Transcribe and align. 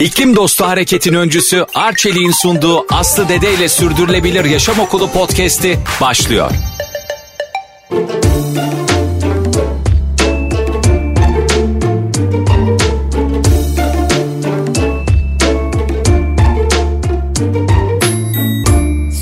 İklim 0.00 0.36
Dostu 0.36 0.64
Hareket'in 0.64 1.14
öncüsü 1.14 1.66
Arçelik'in 1.74 2.30
sunduğu 2.30 2.86
Aslı 2.94 3.28
Dede 3.28 3.54
ile 3.54 3.68
Sürdürülebilir 3.68 4.44
Yaşam 4.44 4.80
Okulu 4.80 5.10
podcast'i 5.10 5.78
başlıyor. 6.00 6.50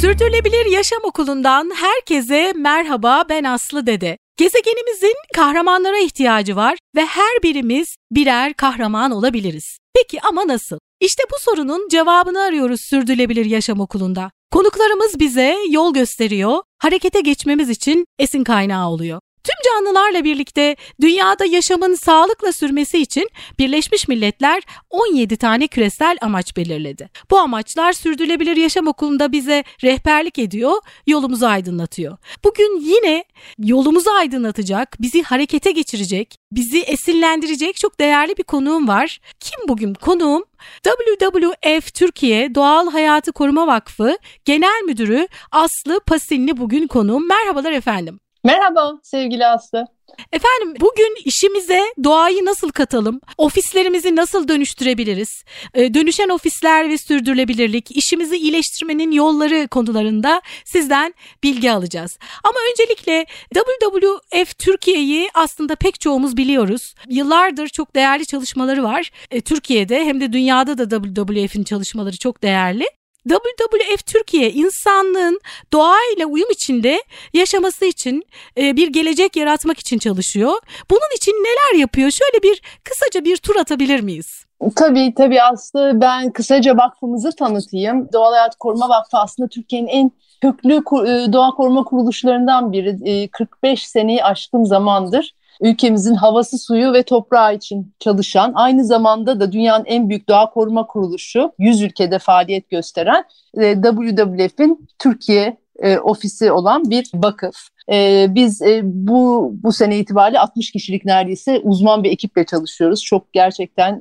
Sürdürülebilir 0.00 0.66
Yaşam 0.66 1.00
Okulu'ndan 1.04 1.72
herkese 1.76 2.52
merhaba 2.56 3.24
ben 3.28 3.44
Aslı 3.44 3.86
Dede. 3.86 4.18
Gezegenimizin 4.36 5.16
kahramanlara 5.34 5.98
ihtiyacı 5.98 6.56
var 6.56 6.78
ve 6.96 7.06
her 7.06 7.42
birimiz 7.42 7.96
birer 8.10 8.54
kahraman 8.54 9.10
olabiliriz. 9.10 9.78
Peki 9.96 10.20
ama 10.22 10.48
nasıl? 10.48 10.78
İşte 11.00 11.22
bu 11.32 11.36
sorunun 11.40 11.88
cevabını 11.88 12.40
arıyoruz 12.40 12.80
Sürdürülebilir 12.80 13.44
Yaşam 13.44 13.80
Okulu'nda. 13.80 14.30
Konuklarımız 14.50 15.20
bize 15.20 15.56
yol 15.70 15.94
gösteriyor, 15.94 16.62
harekete 16.78 17.20
geçmemiz 17.20 17.70
için 17.70 18.06
esin 18.18 18.44
kaynağı 18.44 18.88
oluyor. 18.88 19.20
Tüm 19.46 19.54
canlılarla 19.72 20.24
birlikte 20.24 20.76
dünyada 21.00 21.44
yaşamın 21.44 21.94
sağlıkla 21.94 22.52
sürmesi 22.52 22.98
için 22.98 23.30
Birleşmiş 23.58 24.08
Milletler 24.08 24.62
17 24.90 25.36
tane 25.36 25.66
küresel 25.66 26.18
amaç 26.20 26.56
belirledi. 26.56 27.10
Bu 27.30 27.38
amaçlar 27.38 27.92
Sürdürülebilir 27.92 28.56
Yaşam 28.56 28.86
Okulu'nda 28.86 29.32
bize 29.32 29.64
rehberlik 29.84 30.38
ediyor, 30.38 30.72
yolumuzu 31.06 31.46
aydınlatıyor. 31.46 32.16
Bugün 32.44 32.80
yine 32.80 33.24
yolumuzu 33.58 34.10
aydınlatacak, 34.10 34.96
bizi 35.00 35.22
harekete 35.22 35.70
geçirecek, 35.70 36.36
bizi 36.52 36.80
esinlendirecek 36.80 37.76
çok 37.76 38.00
değerli 38.00 38.36
bir 38.36 38.44
konuğum 38.44 38.88
var. 38.88 39.20
Kim 39.40 39.68
bugün 39.68 39.94
konuğum? 39.94 40.44
WWF 40.82 41.94
Türkiye 41.94 42.54
Doğal 42.54 42.90
Hayatı 42.90 43.32
Koruma 43.32 43.66
Vakfı 43.66 44.18
Genel 44.44 44.82
Müdürü 44.86 45.28
Aslı 45.52 46.00
Pasinli 46.00 46.56
bugün 46.56 46.86
konuğum. 46.86 47.28
Merhabalar 47.28 47.72
efendim. 47.72 48.20
Merhaba 48.46 48.92
sevgili 49.02 49.46
Aslı. 49.46 49.84
Efendim 50.32 50.74
bugün 50.80 51.16
işimize 51.24 51.80
doğayı 52.04 52.44
nasıl 52.44 52.70
katalım? 52.70 53.20
Ofislerimizi 53.38 54.16
nasıl 54.16 54.48
dönüştürebiliriz? 54.48 55.44
Ee, 55.74 55.94
dönüşen 55.94 56.28
ofisler 56.28 56.88
ve 56.88 56.98
sürdürülebilirlik, 56.98 57.96
işimizi 57.96 58.36
iyileştirmenin 58.36 59.10
yolları 59.10 59.68
konularında 59.68 60.42
sizden 60.64 61.14
bilgi 61.42 61.72
alacağız. 61.72 62.18
Ama 62.44 62.56
öncelikle 62.70 63.26
WWF 63.54 64.58
Türkiye'yi 64.58 65.28
aslında 65.34 65.74
pek 65.76 66.00
çoğumuz 66.00 66.36
biliyoruz. 66.36 66.94
Yıllardır 67.08 67.68
çok 67.68 67.94
değerli 67.94 68.26
çalışmaları 68.26 68.82
var. 68.82 69.10
Ee, 69.30 69.40
Türkiye'de 69.40 70.04
hem 70.04 70.20
de 70.20 70.32
dünyada 70.32 70.78
da 70.90 71.00
WWF'in 71.14 71.64
çalışmaları 71.64 72.18
çok 72.18 72.42
değerli. 72.42 72.86
WWF 73.28 74.06
Türkiye 74.06 74.52
insanlığın 74.52 75.40
doğayla 75.72 76.26
uyum 76.26 76.50
içinde 76.50 77.02
yaşaması 77.34 77.84
için 77.84 78.22
e, 78.58 78.76
bir 78.76 78.88
gelecek 78.88 79.36
yaratmak 79.36 79.78
için 79.78 79.98
çalışıyor. 79.98 80.52
Bunun 80.90 81.16
için 81.16 81.32
neler 81.32 81.80
yapıyor? 81.80 82.10
Şöyle 82.10 82.42
bir 82.42 82.62
kısaca 82.84 83.24
bir 83.24 83.36
tur 83.36 83.56
atabilir 83.56 84.00
miyiz? 84.00 84.46
Tabii 84.76 85.14
tabii 85.16 85.42
Aslı 85.42 85.92
ben 85.94 86.32
kısaca 86.32 86.76
vakfımızı 86.76 87.30
tanıtayım. 87.36 88.08
Doğal 88.12 88.32
Hayat 88.32 88.56
Koruma 88.56 88.88
Vakfı 88.88 89.18
aslında 89.18 89.48
Türkiye'nin 89.48 89.86
en 89.86 90.10
köklü 90.40 90.74
e, 90.74 91.32
doğa 91.32 91.50
koruma 91.50 91.84
kuruluşlarından 91.84 92.72
biri. 92.72 93.28
45 93.28 93.82
e, 93.82 93.86
seneyi 93.86 94.24
aşkın 94.24 94.64
zamandır 94.64 95.34
ülkemizin 95.60 96.14
havası, 96.14 96.58
suyu 96.58 96.92
ve 96.92 97.02
toprağı 97.02 97.54
için 97.54 97.94
çalışan, 98.00 98.52
aynı 98.54 98.84
zamanda 98.84 99.40
da 99.40 99.52
dünyanın 99.52 99.84
en 99.84 100.08
büyük 100.08 100.28
doğa 100.28 100.50
koruma 100.50 100.86
kuruluşu, 100.86 101.52
100 101.58 101.82
ülkede 101.82 102.18
faaliyet 102.18 102.70
gösteren 102.70 103.24
e, 103.58 103.74
WWF'in 103.74 104.88
Türkiye 104.98 105.56
e, 105.78 105.98
ofisi 105.98 106.52
olan 106.52 106.90
bir 106.90 107.10
vakıf. 107.14 107.54
E, 107.92 108.26
biz 108.30 108.62
bu 108.82 109.52
bu 109.62 109.72
sene 109.72 109.98
itibariyle 109.98 110.38
60 110.38 110.72
kişilik 110.72 111.04
neredeyse 111.04 111.60
uzman 111.62 112.04
bir 112.04 112.10
ekiple 112.10 112.44
çalışıyoruz. 112.44 113.04
Çok 113.04 113.32
gerçekten 113.32 114.00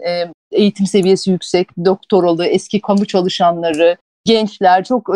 eğitim 0.51 0.85
seviyesi 0.85 1.31
yüksek, 1.31 1.67
doktoralı, 1.85 2.45
eski 2.45 2.81
kamu 2.81 3.05
çalışanları, 3.05 3.97
gençler, 4.25 4.83
çok 4.83 5.07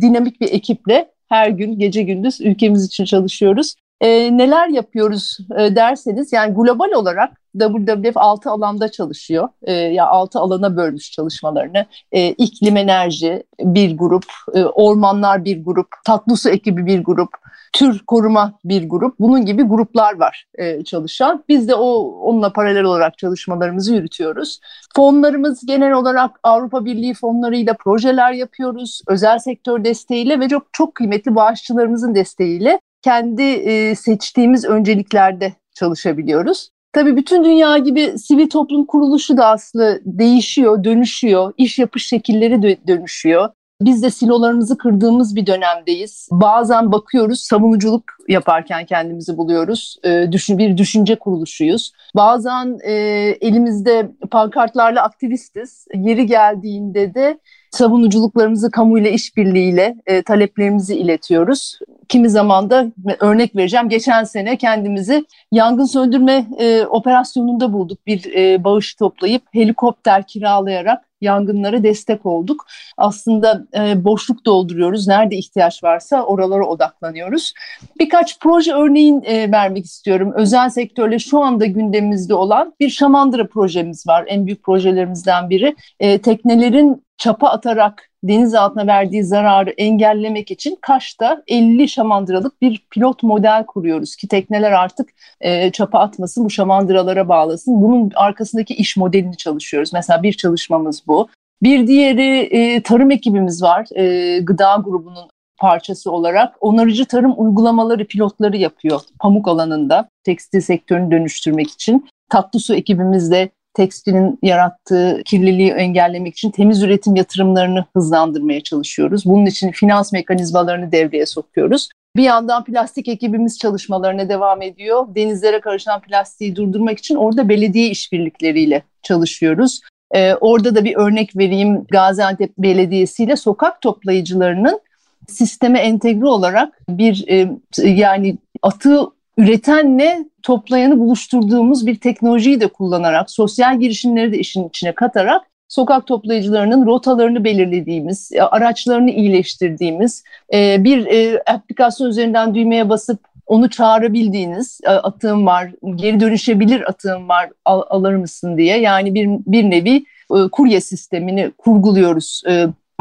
dinamik 0.00 0.40
bir 0.40 0.52
ekiple 0.52 1.10
her 1.28 1.48
gün 1.48 1.78
gece 1.78 2.02
gündüz 2.02 2.40
ülkemiz 2.40 2.86
için 2.86 3.04
çalışıyoruz 3.04 3.74
e, 4.02 4.36
neler 4.38 4.68
yapıyoruz 4.68 5.38
e, 5.58 5.76
derseniz 5.76 6.32
yani 6.32 6.54
global 6.54 6.90
olarak 6.90 7.40
WWF 7.60 8.16
6 8.16 8.50
alanda 8.50 8.90
çalışıyor. 8.90 9.48
E, 9.62 9.72
ya 9.72 10.06
6 10.06 10.38
alana 10.38 10.76
bölmüş 10.76 11.10
çalışmalarını. 11.10 11.86
E, 12.12 12.28
iklim 12.28 12.76
enerji 12.76 13.42
bir 13.60 13.98
grup, 13.98 14.24
e, 14.54 14.64
ormanlar 14.64 15.44
bir 15.44 15.64
grup, 15.64 15.88
tatlı 16.04 16.36
su 16.36 16.50
ekibi 16.50 16.86
bir 16.86 17.04
grup, 17.04 17.28
tür 17.72 17.98
koruma 18.06 18.58
bir 18.64 18.88
grup. 18.88 19.14
Bunun 19.20 19.46
gibi 19.46 19.62
gruplar 19.62 20.18
var 20.18 20.46
e, 20.54 20.84
çalışan. 20.84 21.44
Biz 21.48 21.68
de 21.68 21.74
o 21.74 21.98
onunla 22.22 22.52
paralel 22.52 22.84
olarak 22.84 23.18
çalışmalarımızı 23.18 23.94
yürütüyoruz. 23.94 24.60
Fonlarımız 24.96 25.66
genel 25.66 25.92
olarak 25.92 26.30
Avrupa 26.42 26.84
Birliği 26.84 27.14
fonlarıyla 27.14 27.74
projeler 27.74 28.32
yapıyoruz. 28.32 29.02
Özel 29.08 29.38
sektör 29.38 29.84
desteğiyle 29.84 30.40
ve 30.40 30.48
çok 30.48 30.66
çok 30.72 30.94
kıymetli 30.94 31.34
bağışçılarımızın 31.34 32.14
desteğiyle 32.14 32.80
kendi 33.02 33.42
e, 33.42 33.94
seçtiğimiz 33.94 34.64
önceliklerde 34.64 35.52
çalışabiliyoruz. 35.74 36.70
Tabii 36.92 37.16
bütün 37.16 37.44
dünya 37.44 37.78
gibi 37.78 38.18
sivil 38.18 38.48
toplum 38.50 38.86
kuruluşu 38.86 39.36
da 39.36 39.46
aslında 39.46 39.98
değişiyor, 40.04 40.84
dönüşüyor, 40.84 41.52
iş 41.56 41.78
yapış 41.78 42.06
şekilleri 42.06 42.62
de 42.62 42.78
dönüşüyor. 42.86 43.48
Biz 43.84 44.02
de 44.02 44.10
silolarımızı 44.10 44.78
kırdığımız 44.78 45.36
bir 45.36 45.46
dönemdeyiz. 45.46 46.28
Bazen 46.32 46.92
bakıyoruz 46.92 47.40
savunuculuk 47.40 48.04
yaparken 48.28 48.86
kendimizi 48.86 49.36
buluyoruz. 49.36 49.96
E, 50.04 50.32
düşün, 50.32 50.58
bir 50.58 50.76
düşünce 50.76 51.16
kuruluşuyuz. 51.16 51.92
Bazen 52.16 52.78
e, 52.84 52.92
elimizde 53.40 54.10
pankartlarla 54.30 55.02
aktivistiz. 55.02 55.86
Yeri 55.94 56.26
geldiğinde 56.26 57.14
de 57.14 57.38
savunuculuklarımızı 57.70 58.70
kamuyla 58.70 59.10
işbirliğiyle 59.10 59.96
e, 60.06 60.22
taleplerimizi 60.22 60.96
iletiyoruz. 60.96 61.78
Kimi 62.08 62.30
zaman 62.30 62.70
da 62.70 62.86
örnek 63.20 63.56
vereceğim. 63.56 63.88
Geçen 63.88 64.24
sene 64.24 64.56
kendimizi 64.56 65.24
yangın 65.52 65.84
söndürme 65.84 66.46
e, 66.58 66.84
operasyonunda 66.86 67.72
bulduk. 67.72 68.06
Bir 68.06 68.34
e, 68.36 68.64
bağış 68.64 68.94
toplayıp 68.94 69.42
helikopter 69.52 70.26
kiralayarak 70.26 71.11
yangınlara 71.22 71.82
destek 71.82 72.26
olduk. 72.26 72.66
Aslında 72.96 73.66
e, 73.76 74.04
boşluk 74.04 74.46
dolduruyoruz. 74.46 75.08
Nerede 75.08 75.36
ihtiyaç 75.36 75.84
varsa 75.84 76.22
oralara 76.22 76.66
odaklanıyoruz. 76.66 77.52
Birkaç 78.00 78.38
proje 78.38 78.72
örneğin 78.72 79.22
e, 79.24 79.52
vermek 79.52 79.84
istiyorum. 79.84 80.32
Özel 80.36 80.70
sektörle 80.70 81.18
şu 81.18 81.40
anda 81.40 81.66
gündemimizde 81.66 82.34
olan 82.34 82.74
bir 82.80 82.90
şamandıra 82.90 83.46
projemiz 83.46 84.06
var. 84.06 84.24
En 84.28 84.46
büyük 84.46 84.62
projelerimizden 84.62 85.50
biri. 85.50 85.76
E, 86.00 86.18
teknelerin 86.18 87.04
çapa 87.16 87.48
atarak 87.48 88.11
deniz 88.24 88.54
altına 88.54 88.86
verdiği 88.86 89.24
zararı 89.24 89.70
engellemek 89.70 90.50
için 90.50 90.78
Kaş'ta 90.80 91.42
50 91.48 91.88
şamandıralık 91.88 92.62
bir 92.62 92.86
pilot 92.90 93.22
model 93.22 93.66
kuruyoruz 93.66 94.16
ki 94.16 94.28
tekneler 94.28 94.72
artık 94.72 95.08
e, 95.40 95.70
çapa 95.70 95.98
atmasın, 95.98 96.44
bu 96.44 96.50
şamandıralara 96.50 97.28
bağlasın. 97.28 97.82
Bunun 97.82 98.12
arkasındaki 98.14 98.74
iş 98.74 98.96
modelini 98.96 99.36
çalışıyoruz. 99.36 99.92
Mesela 99.92 100.22
bir 100.22 100.32
çalışmamız 100.32 101.02
bu. 101.06 101.28
Bir 101.62 101.86
diğeri 101.86 102.38
e, 102.38 102.82
tarım 102.82 103.10
ekibimiz 103.10 103.62
var. 103.62 103.86
E, 103.96 104.38
gıda 104.38 104.82
grubunun 104.84 105.28
parçası 105.58 106.10
olarak 106.10 106.54
onarıcı 106.60 107.04
tarım 107.04 107.34
uygulamaları, 107.36 108.06
pilotları 108.06 108.56
yapıyor 108.56 109.00
pamuk 109.20 109.48
alanında 109.48 110.08
tekstil 110.24 110.60
sektörünü 110.60 111.10
dönüştürmek 111.10 111.70
için. 111.70 112.08
Tatlı 112.30 112.60
su 112.60 112.74
ekibimizde 112.74 113.50
tekstilin 113.74 114.38
yarattığı 114.42 115.22
kirliliği 115.24 115.70
engellemek 115.70 116.32
için 116.32 116.50
temiz 116.50 116.82
üretim 116.82 117.16
yatırımlarını 117.16 117.84
hızlandırmaya 117.96 118.60
çalışıyoruz. 118.60 119.24
Bunun 119.26 119.46
için 119.46 119.70
finans 119.70 120.12
mekanizmalarını 120.12 120.92
devreye 120.92 121.26
sokuyoruz. 121.26 121.88
Bir 122.16 122.22
yandan 122.22 122.64
plastik 122.64 123.08
ekibimiz 123.08 123.58
çalışmalarına 123.58 124.28
devam 124.28 124.62
ediyor. 124.62 125.06
Denizlere 125.14 125.60
karışan 125.60 126.00
plastiği 126.00 126.56
durdurmak 126.56 126.98
için 126.98 127.14
orada 127.14 127.48
belediye 127.48 127.88
işbirlikleriyle 127.88 128.82
çalışıyoruz. 129.02 129.80
Ee, 130.14 130.34
orada 130.34 130.74
da 130.74 130.84
bir 130.84 130.96
örnek 130.96 131.36
vereyim. 131.36 131.84
Gaziantep 131.90 132.58
Belediyesi 132.58 133.24
ile 133.24 133.36
sokak 133.36 133.80
toplayıcılarının 133.80 134.80
sisteme 135.28 135.78
entegre 135.78 136.26
olarak 136.26 136.78
bir 136.88 137.24
e, 137.28 137.48
yani 137.84 138.38
atığı 138.62 139.06
üretenle 139.36 140.24
toplayanı 140.42 140.98
buluşturduğumuz 140.98 141.86
bir 141.86 142.00
teknolojiyi 142.00 142.60
de 142.60 142.66
kullanarak, 142.66 143.30
sosyal 143.30 143.80
girişimleri 143.80 144.32
de 144.32 144.38
işin 144.38 144.68
içine 144.68 144.92
katarak 144.92 145.42
sokak 145.72 146.06
toplayıcılarının 146.06 146.86
rotalarını 146.86 147.44
belirlediğimiz, 147.44 148.32
e, 148.32 148.42
araçlarını 148.42 149.10
iyileştirdiğimiz, 149.10 150.24
e, 150.52 150.84
bir 150.84 151.06
e, 151.06 151.42
aplikasyon 151.46 152.08
üzerinden 152.08 152.54
düğmeye 152.54 152.88
basıp 152.88 153.20
onu 153.46 153.70
çağırabildiğiniz 153.70 154.80
atığım 154.84 155.46
var, 155.46 155.70
geri 155.94 156.20
dönüşebilir 156.20 156.88
atığım 156.88 157.28
var 157.28 157.50
al, 157.64 157.82
alır 157.88 158.14
mısın 158.14 158.56
diye. 158.58 158.78
Yani 158.78 159.14
bir, 159.14 159.28
bir 159.28 159.70
nevi 159.70 160.04
kurye 160.52 160.80
sistemini 160.80 161.50
kurguluyoruz 161.58 162.42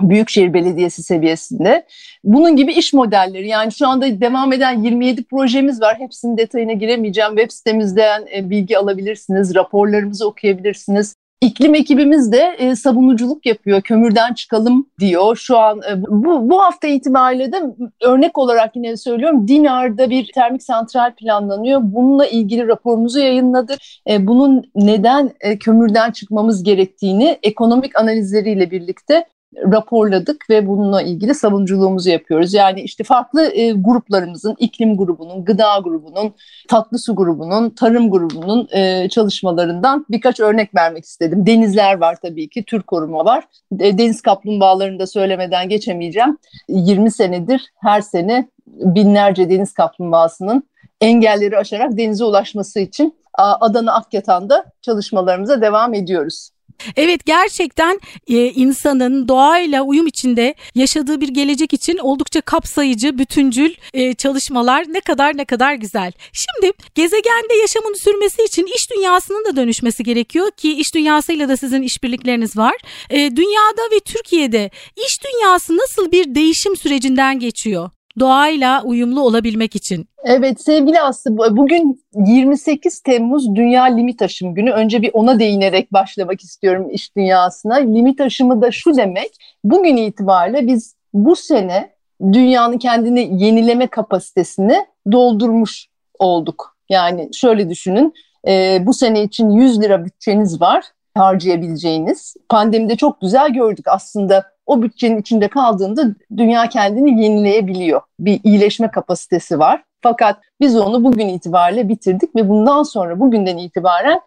Büyükşehir 0.10 0.54
Belediyesi 0.54 1.04
seviyesinde. 1.04 1.86
Bunun 2.24 2.56
gibi 2.56 2.74
iş 2.74 2.94
modelleri 2.94 3.48
yani 3.48 3.72
şu 3.72 3.88
anda 3.88 4.22
devam 4.22 4.54
eden 4.54 4.84
27 4.84 5.24
projemiz 5.24 5.82
var. 5.82 6.00
Hepsinin 6.00 6.38
detayına 6.38 6.74
giremeyeceğim. 6.74 7.32
Web 7.32 7.52
sitemizden 7.52 8.26
e, 8.36 8.50
bilgi 8.50 8.78
alabilirsiniz, 8.78 9.56
raporlarımızı 9.56 10.28
okuyabilirsiniz. 10.28 11.16
İklim 11.42 11.76
ekibimiz 11.76 12.32
de 12.32 12.56
e, 12.58 12.76
savunuculuk 12.76 13.46
yapıyor. 13.46 13.82
Kömürden 13.82 14.34
çıkalım 14.34 14.90
diyor. 15.00 15.36
Şu 15.36 15.58
an 15.58 15.82
e, 15.92 16.02
bu, 16.02 16.50
bu 16.50 16.62
hafta 16.62 16.88
itibariyle 16.88 17.52
de 17.52 17.62
örnek 18.02 18.38
olarak 18.38 18.76
yine 18.76 18.98
söylüyorum 18.98 19.48
Dinar'da 19.48 20.10
bir 20.10 20.32
termik 20.34 20.64
santral 20.64 21.16
planlanıyor. 21.16 21.80
Bununla 21.84 22.26
ilgili 22.26 22.68
raporumuzu 22.68 23.20
yayınladık. 23.20 23.80
E, 24.10 24.28
bunun 24.28 24.72
neden 24.76 25.32
e, 25.42 25.60
kömürden 25.60 26.12
çıkmamız 26.12 26.64
gerektiğini 26.64 27.40
ekonomik 27.44 28.00
analizleriyle 28.00 28.72
birlikte 28.72 29.26
raporladık 29.56 30.50
ve 30.50 30.68
bununla 30.68 31.02
ilgili 31.02 31.36
savunuculuğumuzu 31.36 32.10
yapıyoruz. 32.10 32.54
Yani 32.54 32.82
işte 32.82 33.04
farklı 33.04 33.52
e, 33.54 33.72
gruplarımızın, 33.72 34.56
iklim 34.60 34.98
grubunun, 34.98 35.46
gıda 35.46 35.80
grubunun, 35.84 36.34
tatlı 36.70 37.00
su 37.00 37.16
grubunun, 37.16 37.70
tarım 37.70 38.12
grubunun 38.12 38.68
e, 38.72 39.10
çalışmalarından 39.10 40.06
birkaç 40.10 40.40
örnek 40.40 40.76
vermek 40.76 41.06
istedim. 41.06 41.46
Denizler 41.46 41.98
var 41.98 42.18
tabii 42.22 42.50
ki, 42.50 42.64
tür 42.64 42.82
koruma 42.82 43.26
var. 43.26 43.44
E, 43.80 43.98
deniz 43.98 44.22
kaplumbağalarını 44.22 45.00
da 45.00 45.08
söylemeden 45.08 45.70
geçemeyeceğim. 45.70 46.38
20 46.70 47.12
senedir 47.12 47.72
her 47.82 48.02
sene 48.02 48.50
binlerce 48.68 49.50
deniz 49.50 49.74
kaplumbağasının 49.74 50.64
engelleri 51.02 51.58
aşarak 51.58 51.98
denize 51.98 52.24
ulaşması 52.24 52.80
için 52.80 53.22
Adana 53.34 53.94
Akyatan'da 53.94 54.66
çalışmalarımıza 54.82 55.62
devam 55.62 55.94
ediyoruz. 55.94 56.50
Evet 56.96 57.26
gerçekten 57.26 58.00
e, 58.28 58.46
insanın 58.46 59.28
doğayla 59.28 59.82
uyum 59.82 60.08
içinde 60.08 60.56
yaşadığı 60.76 61.22
bir 61.22 61.28
gelecek 61.28 61.74
için 61.74 61.98
oldukça 61.98 62.42
kapsayıcı, 62.42 63.18
bütüncül 63.18 63.74
e, 63.94 64.14
çalışmalar 64.14 64.86
ne 64.90 65.00
kadar 65.00 65.38
ne 65.38 65.46
kadar 65.46 65.74
güzel. 65.74 66.12
Şimdi 66.34 66.74
gezegende 66.96 67.54
yaşamın 67.62 68.04
sürmesi 68.04 68.44
için 68.44 68.66
iş 68.76 68.92
dünyasının 68.92 69.46
da 69.46 69.56
dönüşmesi 69.56 70.04
gerekiyor 70.04 70.52
ki 70.52 70.74
iş 70.74 70.96
dünyasıyla 70.96 71.50
da 71.50 71.58
sizin 71.58 71.82
işbirlikleriniz 71.82 72.58
var. 72.58 72.76
E, 73.10 73.18
dünyada 73.18 73.82
ve 73.96 74.00
Türkiye'de 74.00 74.70
iş 75.08 75.24
dünyası 75.24 75.78
nasıl 75.78 76.12
bir 76.12 76.36
değişim 76.36 76.76
sürecinden 76.76 77.40
geçiyor? 77.40 77.90
Doğayla 78.20 78.84
uyumlu 78.84 79.22
olabilmek 79.22 79.76
için. 79.76 80.08
Evet 80.24 80.62
sevgili 80.62 81.02
Aslı 81.02 81.38
bugün 81.38 82.04
28 82.16 83.00
Temmuz 83.00 83.56
Dünya 83.56 83.84
Limit 83.84 84.22
Aşım 84.22 84.54
Günü. 84.54 84.72
Önce 84.72 85.02
bir 85.02 85.10
ona 85.14 85.40
değinerek 85.40 85.94
başlamak 85.94 86.42
istiyorum 86.42 86.90
iş 86.92 87.16
dünyasına. 87.16 87.76
Limit 87.76 88.22
aşımı 88.22 88.62
da 88.62 88.72
şu 88.72 88.98
demek. 88.98 89.32
Bugün 89.64 89.98
itibariyle 89.98 90.68
biz 90.68 90.96
bu 91.14 91.36
sene 91.36 91.90
dünyanın 92.34 92.78
kendini 92.78 93.44
yenileme 93.44 93.88
kapasitesini 93.88 94.86
doldurmuş 95.12 95.88
olduk. 96.20 96.78
Yani 96.90 97.30
şöyle 97.34 97.70
düşünün 97.70 98.14
e, 98.48 98.80
bu 98.86 98.94
sene 98.94 99.24
için 99.24 99.50
100 99.50 99.82
lira 99.82 100.06
bütçeniz 100.06 100.62
var 100.62 100.86
harcayabileceğiniz. 101.16 102.36
Pandemide 102.50 102.96
çok 102.96 103.22
güzel 103.22 103.50
gördük 103.54 103.86
aslında 103.88 104.46
o 104.72 104.82
bütçenin 104.82 105.22
içinde 105.22 105.48
kaldığında 105.48 106.16
dünya 106.38 106.70
kendini 106.70 107.24
yenileyebiliyor. 107.24 108.02
Bir 108.20 108.40
iyileşme 108.44 108.92
kapasitesi 108.92 109.60
var. 109.60 109.84
Fakat 110.02 110.38
biz 110.60 110.76
onu 110.78 111.04
bugün 111.04 111.28
itibariyle 111.28 111.90
bitirdik 111.90 112.36
ve 112.36 112.50
bundan 112.50 112.84
sonra 112.84 113.20
bugünden 113.20 113.58
itibaren 113.58 114.22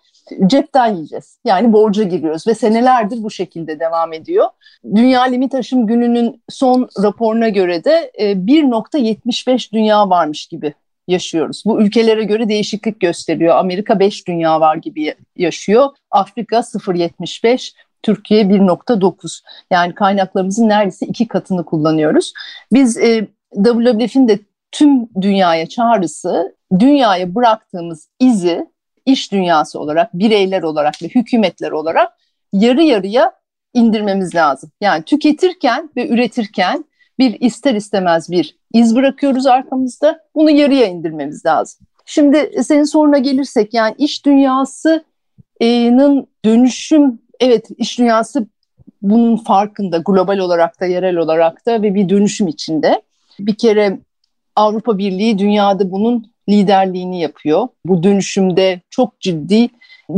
cepten 0.47 0.95
yiyeceğiz. 0.95 1.39
Yani 1.45 1.73
borca 1.73 2.03
giriyoruz 2.03 2.47
ve 2.47 2.55
senelerdir 2.55 3.23
bu 3.23 3.31
şekilde 3.31 3.81
devam 3.81 4.13
ediyor. 4.13 4.49
Dünya 4.95 5.23
Limit 5.23 5.55
Aşım 5.55 5.87
Günü'nün 5.87 6.43
son 6.49 6.89
raporuna 7.03 7.49
göre 7.49 7.85
de 7.85 8.11
1.75 8.19 9.69
e, 9.69 9.73
dünya 9.73 10.11
varmış 10.11 10.47
gibi 10.47 10.75
yaşıyoruz. 11.09 11.63
Bu 11.67 11.83
ülkelere 11.83 12.25
göre 12.25 12.49
değişiklik 12.49 13.01
gösteriyor. 13.01 13.57
Amerika 13.57 13.99
5 13.99 14.29
dünya 14.29 14.61
var 14.61 14.77
gibi 14.77 15.15
yaşıyor. 15.37 15.91
Afrika 16.11 16.57
0.75, 16.57 17.73
Türkiye 18.05 18.43
1.9. 18.43 19.43
Yani 19.71 19.95
kaynaklarımızın 19.95 20.69
neredeyse 20.69 21.07
iki 21.07 21.29
katını 21.29 21.65
kullanıyoruz. 21.65 22.33
Biz 22.73 22.97
e, 22.97 23.29
WWF'in 23.55 24.29
de 24.29 24.39
tüm 24.73 25.09
dünyaya 25.21 25.67
çağrısı, 25.67 26.57
dünyaya 26.79 27.35
bıraktığımız 27.35 28.09
izi 28.21 28.67
iş 29.07 29.33
dünyası 29.33 29.81
olarak, 29.81 30.15
bireyler 30.15 30.63
olarak 30.63 31.03
ve 31.03 31.07
hükümetler 31.07 31.71
olarak 31.71 32.13
yarı 32.53 32.83
yarıya 32.83 33.33
indirmemiz 33.75 34.35
lazım. 34.35 34.71
Yani 34.81 35.03
tüketirken 35.03 35.91
ve 35.97 36.09
üretirken 36.09 36.85
bir 37.19 37.41
ister 37.41 37.75
istemez 37.75 38.31
bir 38.31 38.57
iz 38.73 38.97
bırakıyoruz 38.97 39.47
arkamızda. 39.47 40.21
Bunu 40.35 40.51
yarıya 40.51 40.87
indirmemiz 40.87 41.47
lazım. 41.47 41.87
Şimdi 42.05 42.63
senin 42.65 42.85
soruna 42.85 43.19
gelirsek 43.19 43.75
yani 43.75 43.95
iş 43.99 44.27
dünyasının 44.27 45.05
dönüşüm 46.45 47.24
evet 47.45 47.69
iş 47.77 47.99
dünyası 47.99 48.47
bunun 49.03 49.37
farkında 49.37 49.99
global 49.99 50.39
olarak 50.39 50.81
da 50.81 50.87
yerel 50.87 51.17
olarak 51.17 51.67
da 51.67 51.83
ve 51.83 51.95
bir 51.95 52.09
dönüşüm 52.09 52.49
içinde. 52.49 53.03
Bir 53.39 53.55
kere 53.55 53.99
Avrupa 54.57 54.99
Birliği 54.99 55.39
dünyada 55.39 55.91
bunun 55.91 56.33
liderliğini 56.49 57.21
yapıyor. 57.21 57.69
Bu 57.87 58.03
dönüşümde 58.03 58.81
çok 58.91 59.21
ciddi 59.21 59.69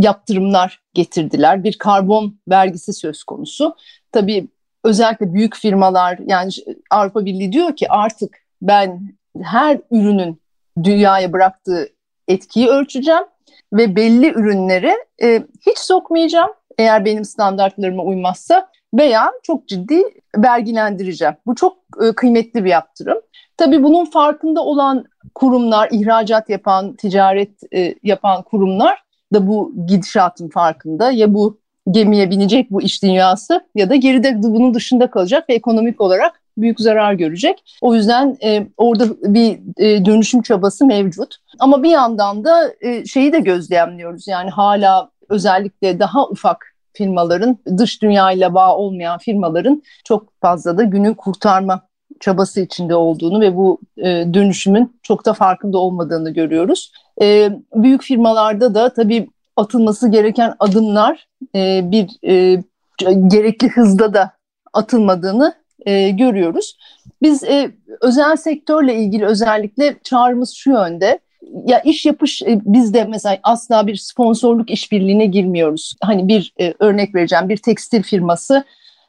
yaptırımlar 0.00 0.81
getirdiler. 0.94 1.64
Bir 1.64 1.78
karbon 1.78 2.38
vergisi 2.49 2.93
söz 2.93 3.25
konusu. 3.25 3.76
Tabii 4.12 4.49
özellikle 4.84 5.34
büyük 5.34 5.56
firmalar 5.56 6.19
yani 6.26 6.50
Avrupa 6.90 7.25
Birliği 7.25 7.52
diyor 7.52 7.76
ki 7.76 7.88
artık 7.90 8.38
ben 8.62 9.14
her 9.43 9.81
ürünün 9.90 10.40
dünyaya 10.82 11.32
bıraktığı 11.32 11.88
etkiyi 12.28 12.69
ölçeceğim 12.69 13.25
ve 13.73 13.96
belli 13.96 14.28
ürünleri 14.28 14.93
e, 15.23 15.43
hiç 15.67 15.78
sokmayacağım 15.78 16.50
eğer 16.78 17.05
benim 17.05 17.25
standartlarıma 17.25 18.02
uymazsa 18.02 18.69
veya 18.94 19.32
çok 19.43 19.69
ciddi 19.69 20.02
vergilendireceğim. 20.37 21.34
Bu 21.46 21.55
çok 21.55 21.76
e, 22.02 22.12
kıymetli 22.12 22.64
bir 22.64 22.70
yaptırım. 22.70 23.19
Tabii 23.56 23.82
bunun 23.82 24.05
farkında 24.05 24.64
olan 24.64 25.05
kurumlar, 25.34 25.88
ihracat 25.93 26.50
yapan, 26.50 26.96
ticaret 26.96 27.73
e, 27.75 27.94
yapan 28.02 28.43
kurumlar 28.43 29.02
da 29.34 29.46
bu 29.46 29.73
gidişatın 29.87 30.49
farkında. 30.49 31.11
Ya 31.11 31.34
bu 31.34 31.58
gemiye 31.90 32.31
binecek 32.31 32.70
bu 32.70 32.82
iş 32.82 33.02
dünyası 33.02 33.61
ya 33.75 33.90
da 33.90 33.96
geride 33.96 34.43
bunun 34.43 34.75
dışında 34.75 35.11
kalacak 35.11 35.49
ve 35.49 35.54
ekonomik 35.54 36.00
olarak 36.00 36.42
büyük 36.59 36.80
zarar 36.80 37.12
görecek. 37.12 37.78
O 37.80 37.95
yüzden 37.95 38.37
e, 38.45 38.66
orada 38.76 39.09
bir 39.23 39.59
e, 39.78 40.04
dönüşüm 40.04 40.42
çabası 40.42 40.87
mevcut. 40.87 41.37
Ama 41.59 41.83
bir 41.83 41.90
yandan 41.90 42.45
da 42.45 42.75
e, 42.80 43.04
şeyi 43.04 43.33
de 43.33 43.40
gözlemliyoruz. 43.40 44.28
Yani 44.28 44.50
hala 44.50 45.11
özellikle 45.28 46.00
daha 46.00 46.28
ufak 46.28 46.76
firmaların, 46.92 47.59
dış 47.78 48.02
dünyayla 48.02 48.54
bağ 48.54 48.76
olmayan 48.76 49.18
firmaların 49.18 49.83
çok 50.04 50.40
fazla 50.40 50.78
da 50.78 50.83
günü 50.83 51.14
kurtarma 51.14 51.83
çabası 52.21 52.61
içinde 52.61 52.95
olduğunu 52.95 53.40
ve 53.40 53.56
bu 53.56 53.80
e, 53.99 54.04
dönüşümün 54.35 54.99
çok 55.02 55.26
da 55.26 55.33
farkında 55.33 55.78
olmadığını 55.78 56.30
görüyoruz. 56.30 56.92
E, 57.23 57.50
büyük 57.75 58.02
firmalarda 58.02 58.75
da 58.75 58.95
tabii 58.95 59.28
atılması 59.56 60.09
gereken 60.09 60.54
adımlar 60.59 61.28
e, 61.54 61.80
bir 61.85 62.09
e, 62.28 62.62
gerekli 63.28 63.68
hızda 63.68 64.14
da 64.14 64.33
atılmadığını 64.73 65.54
e, 65.87 66.11
görüyoruz. 66.11 66.76
Biz 67.23 67.45
e, 67.45 67.71
özel 68.00 68.37
sektörle 68.37 68.95
ilgili 68.95 69.26
özellikle 69.26 69.97
çağrımız 70.02 70.54
şu 70.54 70.71
yönde 70.71 71.18
ya 71.66 71.81
iş 71.81 72.07
yapış 72.07 72.43
e, 72.43 72.61
biz 72.64 72.95
de 72.95 73.05
mesela 73.05 73.38
asla 73.43 73.87
bir 73.87 73.97
sponsorluk 73.97 74.71
işbirliğine 74.71 75.26
girmiyoruz. 75.26 75.97
Hani 76.02 76.28
bir 76.28 76.52
e, 76.61 76.75
örnek 76.78 77.14
vereceğim 77.14 77.49
bir 77.49 77.57
tekstil 77.57 78.02
firması 78.02 78.64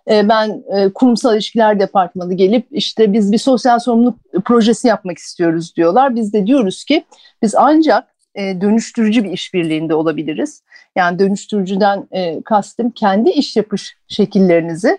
e, 0.10 0.30
ben 0.30 0.64
e, 0.76 0.90
kurumsal 0.94 1.34
ilişkiler 1.34 1.80
departmanı 1.80 2.34
gelip 2.34 2.68
işte 2.72 3.14
biz 3.14 3.32
bir 3.32 3.38
sosyal 3.38 3.80
sorumluluk 3.80 4.20
projesi 4.46 4.88
yapmak 4.88 5.18
istiyoruz 5.18 5.76
diyorlar. 5.76 6.16
Biz 6.16 6.34
de 6.34 6.48
diyoruz 6.48 6.84
ki 6.84 7.06
biz 7.42 7.56
ancak 7.56 8.08
e, 8.36 8.62
dönüştürücü 8.62 9.24
bir 9.24 9.32
işbirliğinde 9.32 9.94
olabiliriz. 9.94 10.64
Yani 10.96 11.20
dönüştürücüden 11.20 12.08
e, 12.12 12.42
kastım 12.42 12.92
kendi 12.92 13.30
iş 13.30 13.56
yapış 13.56 13.98
şekillerinizi 14.08 14.98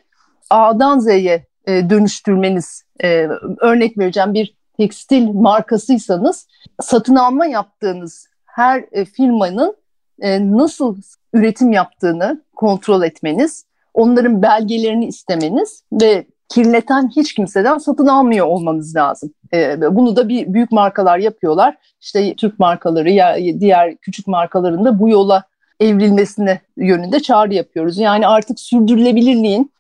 A'dan 0.51 0.99
Z'ye 0.99 1.47
e, 1.67 1.91
dönüştürmeniz. 1.91 2.85
E, 3.05 3.29
örnek 3.61 3.99
vereceğim 3.99 4.35
bir 4.35 4.58
tekstil 4.79 5.29
markasıysanız 5.29 6.47
satın 6.81 7.15
alma 7.15 7.47
yaptığınız 7.47 8.29
her 8.45 8.85
e, 8.93 9.05
firmanın 9.05 9.77
e, 10.21 10.51
nasıl 10.51 10.97
üretim 11.33 11.73
yaptığını 11.73 12.43
kontrol 12.57 13.03
etmeniz, 13.03 13.65
onların 13.95 14.43
belgelerini 14.43 15.07
istemeniz 15.07 15.83
ve 15.93 16.27
kirleten 16.49 17.11
hiç 17.17 17.35
kimseden 17.35 17.79
satın 17.79 18.07
almıyor 18.07 18.47
olmanız 18.47 18.97
lazım. 18.97 19.35
E, 19.55 19.81
bunu 19.81 20.17
da 20.17 20.29
bir 20.29 20.55
büyük 20.55 20.73
markalar 20.73 21.19
yapıyorlar. 21.19 21.77
İşte 22.01 22.35
Türk 22.37 22.59
markaları 22.59 23.11
ya 23.11 23.37
diğer 23.61 23.97
küçük 23.97 24.27
markaların 24.27 24.85
da 24.85 24.99
bu 24.99 25.09
yola 25.09 25.45
evrilmesine 25.81 26.61
yönünde 26.77 27.21
çağrı 27.21 27.55
yapıyoruz. 27.55 27.99
Yani 27.99 28.27
artık 28.27 28.61
sürdürülebilirliğin 28.61 29.73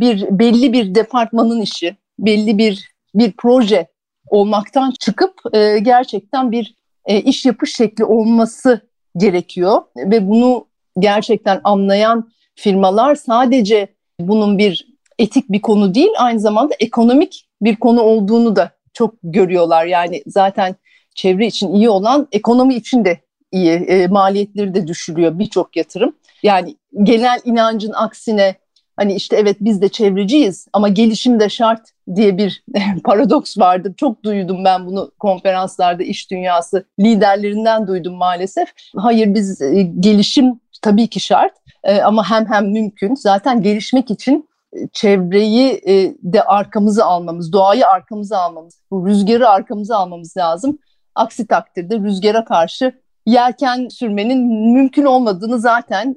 bir 0.00 0.38
belli 0.38 0.72
bir 0.72 0.94
departmanın 0.94 1.60
işi, 1.60 1.96
belli 2.18 2.58
bir 2.58 2.92
bir 3.14 3.32
proje 3.32 3.86
olmaktan 4.32 4.90
çıkıp 5.00 5.34
e, 5.52 5.78
gerçekten 5.78 6.52
bir 6.52 6.74
e, 7.06 7.20
iş 7.20 7.44
yapış 7.44 7.74
şekli 7.74 8.04
olması 8.04 8.80
gerekiyor 9.16 9.82
ve 9.96 10.28
bunu 10.28 10.66
gerçekten 10.98 11.60
anlayan 11.64 12.30
firmalar 12.54 13.14
sadece 13.14 13.88
bunun 14.20 14.58
bir 14.58 14.88
etik 15.18 15.48
bir 15.48 15.62
konu 15.62 15.94
değil 15.94 16.10
aynı 16.18 16.40
zamanda 16.40 16.74
ekonomik 16.80 17.48
bir 17.62 17.76
konu 17.76 18.00
olduğunu 18.00 18.56
da 18.56 18.70
çok 18.92 19.14
görüyorlar. 19.22 19.86
Yani 19.86 20.22
zaten 20.26 20.76
çevre 21.14 21.46
için 21.46 21.74
iyi 21.74 21.90
olan 21.90 22.28
ekonomi 22.32 22.74
için 22.74 23.04
de 23.04 23.20
iyi. 23.52 23.70
E, 23.70 24.06
maliyetleri 24.06 24.74
de 24.74 24.86
düşürüyor 24.86 25.38
birçok 25.38 25.76
yatırım. 25.76 26.16
Yani 26.42 26.76
genel 27.02 27.40
inancın 27.44 27.92
aksine 27.92 28.54
hani 28.96 29.14
işte 29.14 29.36
evet 29.36 29.56
biz 29.60 29.82
de 29.82 29.88
çevreciyiz 29.88 30.66
ama 30.72 30.88
gelişim 30.88 31.40
de 31.40 31.48
şart 31.48 31.80
diye 32.14 32.38
bir 32.38 32.64
paradoks 33.04 33.58
vardır. 33.58 33.94
Çok 33.96 34.24
duydum 34.24 34.64
ben 34.64 34.86
bunu 34.86 35.10
konferanslarda 35.18 36.02
iş 36.02 36.30
dünyası 36.30 36.84
liderlerinden 37.00 37.86
duydum 37.86 38.14
maalesef. 38.14 38.68
Hayır 38.96 39.34
biz 39.34 39.62
e, 39.62 39.82
gelişim 39.82 40.60
tabii 40.82 41.08
ki 41.08 41.20
şart 41.20 41.52
e, 41.84 42.00
ama 42.00 42.30
hem 42.30 42.46
hem 42.46 42.72
mümkün. 42.72 43.14
Zaten 43.14 43.62
gelişmek 43.62 44.10
için 44.10 44.48
e, 44.72 44.88
çevreyi 44.92 45.82
de 46.22 46.42
arkamıza 46.42 47.04
almamız, 47.04 47.52
doğayı 47.52 47.86
arkamıza 47.86 48.38
almamız, 48.38 48.80
bu 48.90 49.06
rüzgarı 49.06 49.48
arkamıza 49.48 49.96
almamız 49.96 50.36
lazım. 50.36 50.78
Aksi 51.14 51.46
takdirde 51.46 51.98
rüzgara 51.98 52.44
karşı 52.44 52.92
yelken 53.26 53.88
sürmenin 53.88 54.72
mümkün 54.72 55.04
olmadığını 55.04 55.58
zaten 55.58 56.14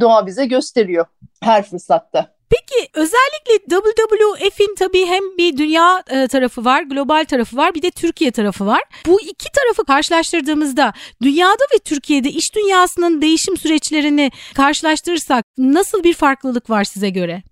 doğa 0.00 0.26
bize 0.26 0.46
gösteriyor 0.46 1.06
her 1.40 1.62
fırsatta. 1.62 2.38
Peki 2.50 2.88
özellikle 2.94 3.76
WWF'in 3.76 4.74
tabii 4.78 5.06
hem 5.06 5.22
bir 5.38 5.56
dünya 5.56 6.02
e, 6.10 6.28
tarafı 6.28 6.64
var, 6.64 6.82
global 6.82 7.24
tarafı 7.24 7.56
var, 7.56 7.74
bir 7.74 7.82
de 7.82 7.90
Türkiye 7.90 8.30
tarafı 8.30 8.66
var. 8.66 8.80
Bu 9.06 9.20
iki 9.20 9.52
tarafı 9.52 9.84
karşılaştırdığımızda 9.84 10.92
dünyada 11.22 11.64
ve 11.74 11.78
Türkiye'de 11.78 12.28
iş 12.28 12.54
dünyasının 12.54 13.22
değişim 13.22 13.56
süreçlerini 13.56 14.30
karşılaştırırsak 14.54 15.44
nasıl 15.58 16.04
bir 16.04 16.14
farklılık 16.14 16.70
var 16.70 16.84
size 16.84 17.10
göre? 17.10 17.42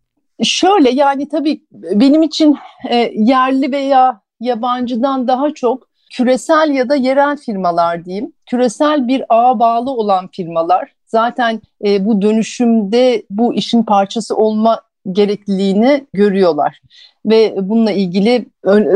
Şöyle 0.43 0.91
yani 0.91 1.29
tabii 1.29 1.61
benim 1.73 2.23
için 2.23 2.57
e, 2.91 2.97
yerli 3.15 3.73
veya 3.73 4.21
yabancıdan 4.41 5.29
daha 5.29 5.55
çok 5.55 5.89
küresel 6.17 6.71
ya 6.71 6.89
da 6.89 6.95
yerel 6.95 7.37
firmalar 7.37 8.05
diyeyim. 8.05 8.33
Küresel 8.47 9.09
bir 9.09 9.25
ağa 9.29 9.59
bağlı 9.59 9.91
olan 9.91 10.29
firmalar 10.29 10.93
zaten 11.07 11.61
e, 11.85 12.07
bu 12.07 12.23
dönüşümde 12.23 13.23
bu 13.31 13.55
işin 13.55 13.83
parçası 13.83 14.37
olma 14.37 14.81
gerekliliğini 15.13 16.07
görüyorlar 16.13 16.81
ve 17.27 17.55
bununla 17.63 17.93
ilgili 17.93 18.47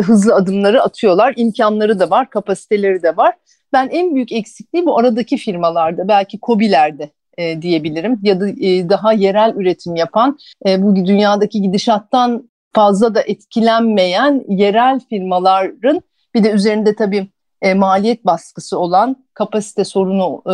hızlı 0.02 0.34
adımları 0.34 0.82
atıyorlar. 0.82 1.34
İmkanları 1.36 2.00
da 2.00 2.10
var, 2.10 2.30
kapasiteleri 2.30 3.02
de 3.02 3.16
var. 3.16 3.34
Ben 3.72 3.88
en 3.92 4.14
büyük 4.14 4.32
eksikliği 4.32 4.86
bu 4.86 4.98
aradaki 4.98 5.36
firmalarda, 5.36 6.08
belki 6.08 6.38
COBİ'lerde 6.42 7.10
e, 7.38 7.62
diyebilirim 7.62 8.18
ya 8.22 8.40
da 8.40 8.48
e, 8.48 8.88
daha 8.88 9.12
yerel 9.12 9.54
üretim 9.56 9.96
yapan, 9.96 10.38
e, 10.66 10.82
bu 10.82 10.96
dünyadaki 10.96 11.62
gidişattan 11.62 12.50
fazla 12.72 13.14
da 13.14 13.22
etkilenmeyen 13.22 14.44
yerel 14.48 15.00
firmaların 15.10 16.02
bir 16.34 16.44
de 16.44 16.50
üzerinde 16.50 16.94
tabii 16.96 17.28
e, 17.62 17.75
maliyet 17.75 18.26
baskısı 18.26 18.78
olan, 18.78 19.16
kapasite 19.34 19.84
sorunu 19.84 20.42
e, 20.46 20.52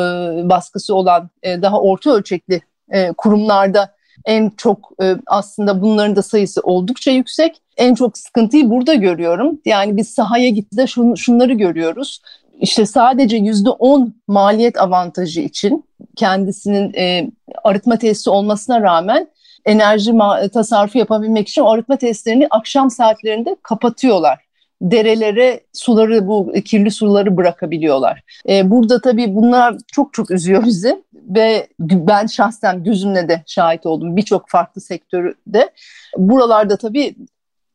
baskısı 0.48 0.94
olan 0.94 1.30
e, 1.42 1.62
daha 1.62 1.80
orta 1.80 2.10
ölçekli 2.10 2.60
e, 2.92 3.12
kurumlarda 3.12 3.96
en 4.24 4.50
çok 4.56 4.90
e, 5.02 5.16
aslında 5.26 5.82
bunların 5.82 6.16
da 6.16 6.22
sayısı 6.22 6.60
oldukça 6.60 7.10
yüksek. 7.10 7.62
En 7.76 7.94
çok 7.94 8.18
sıkıntıyı 8.18 8.70
burada 8.70 8.94
görüyorum. 8.94 9.60
Yani 9.64 9.96
biz 9.96 10.08
sahaya 10.08 10.48
gitti 10.48 10.76
de 10.76 10.86
şun, 10.86 11.14
şunları 11.14 11.52
görüyoruz. 11.52 12.22
İşte 12.60 12.86
sadece 12.86 13.36
yüzde 13.36 13.70
on 13.70 14.14
maliyet 14.28 14.80
avantajı 14.80 15.40
için 15.40 15.84
kendisinin 16.16 16.94
e, 16.94 17.30
arıtma 17.64 17.98
tesisi 17.98 18.30
olmasına 18.30 18.80
rağmen 18.80 19.28
enerji 19.64 20.12
tasarrufu 20.54 20.98
yapabilmek 20.98 21.48
için 21.48 21.62
arıtma 21.62 21.96
testlerini 21.96 22.46
akşam 22.50 22.90
saatlerinde 22.90 23.56
kapatıyorlar 23.62 24.45
derelere 24.82 25.60
suları 25.72 26.26
bu 26.26 26.52
kirli 26.64 26.90
suları 26.90 27.36
bırakabiliyorlar. 27.36 28.22
Ee, 28.48 28.70
burada 28.70 29.00
tabii 29.00 29.34
bunlar 29.34 29.76
çok 29.92 30.14
çok 30.14 30.30
üzüyor 30.30 30.64
bizi 30.64 31.02
ve 31.28 31.68
ben 31.80 32.26
şahsen 32.26 32.84
gözümle 32.84 33.28
de 33.28 33.42
şahit 33.46 33.86
oldum 33.86 34.16
birçok 34.16 34.48
farklı 34.48 34.80
sektörde. 34.80 35.70
Buralarda 36.16 36.76
tabii 36.76 37.14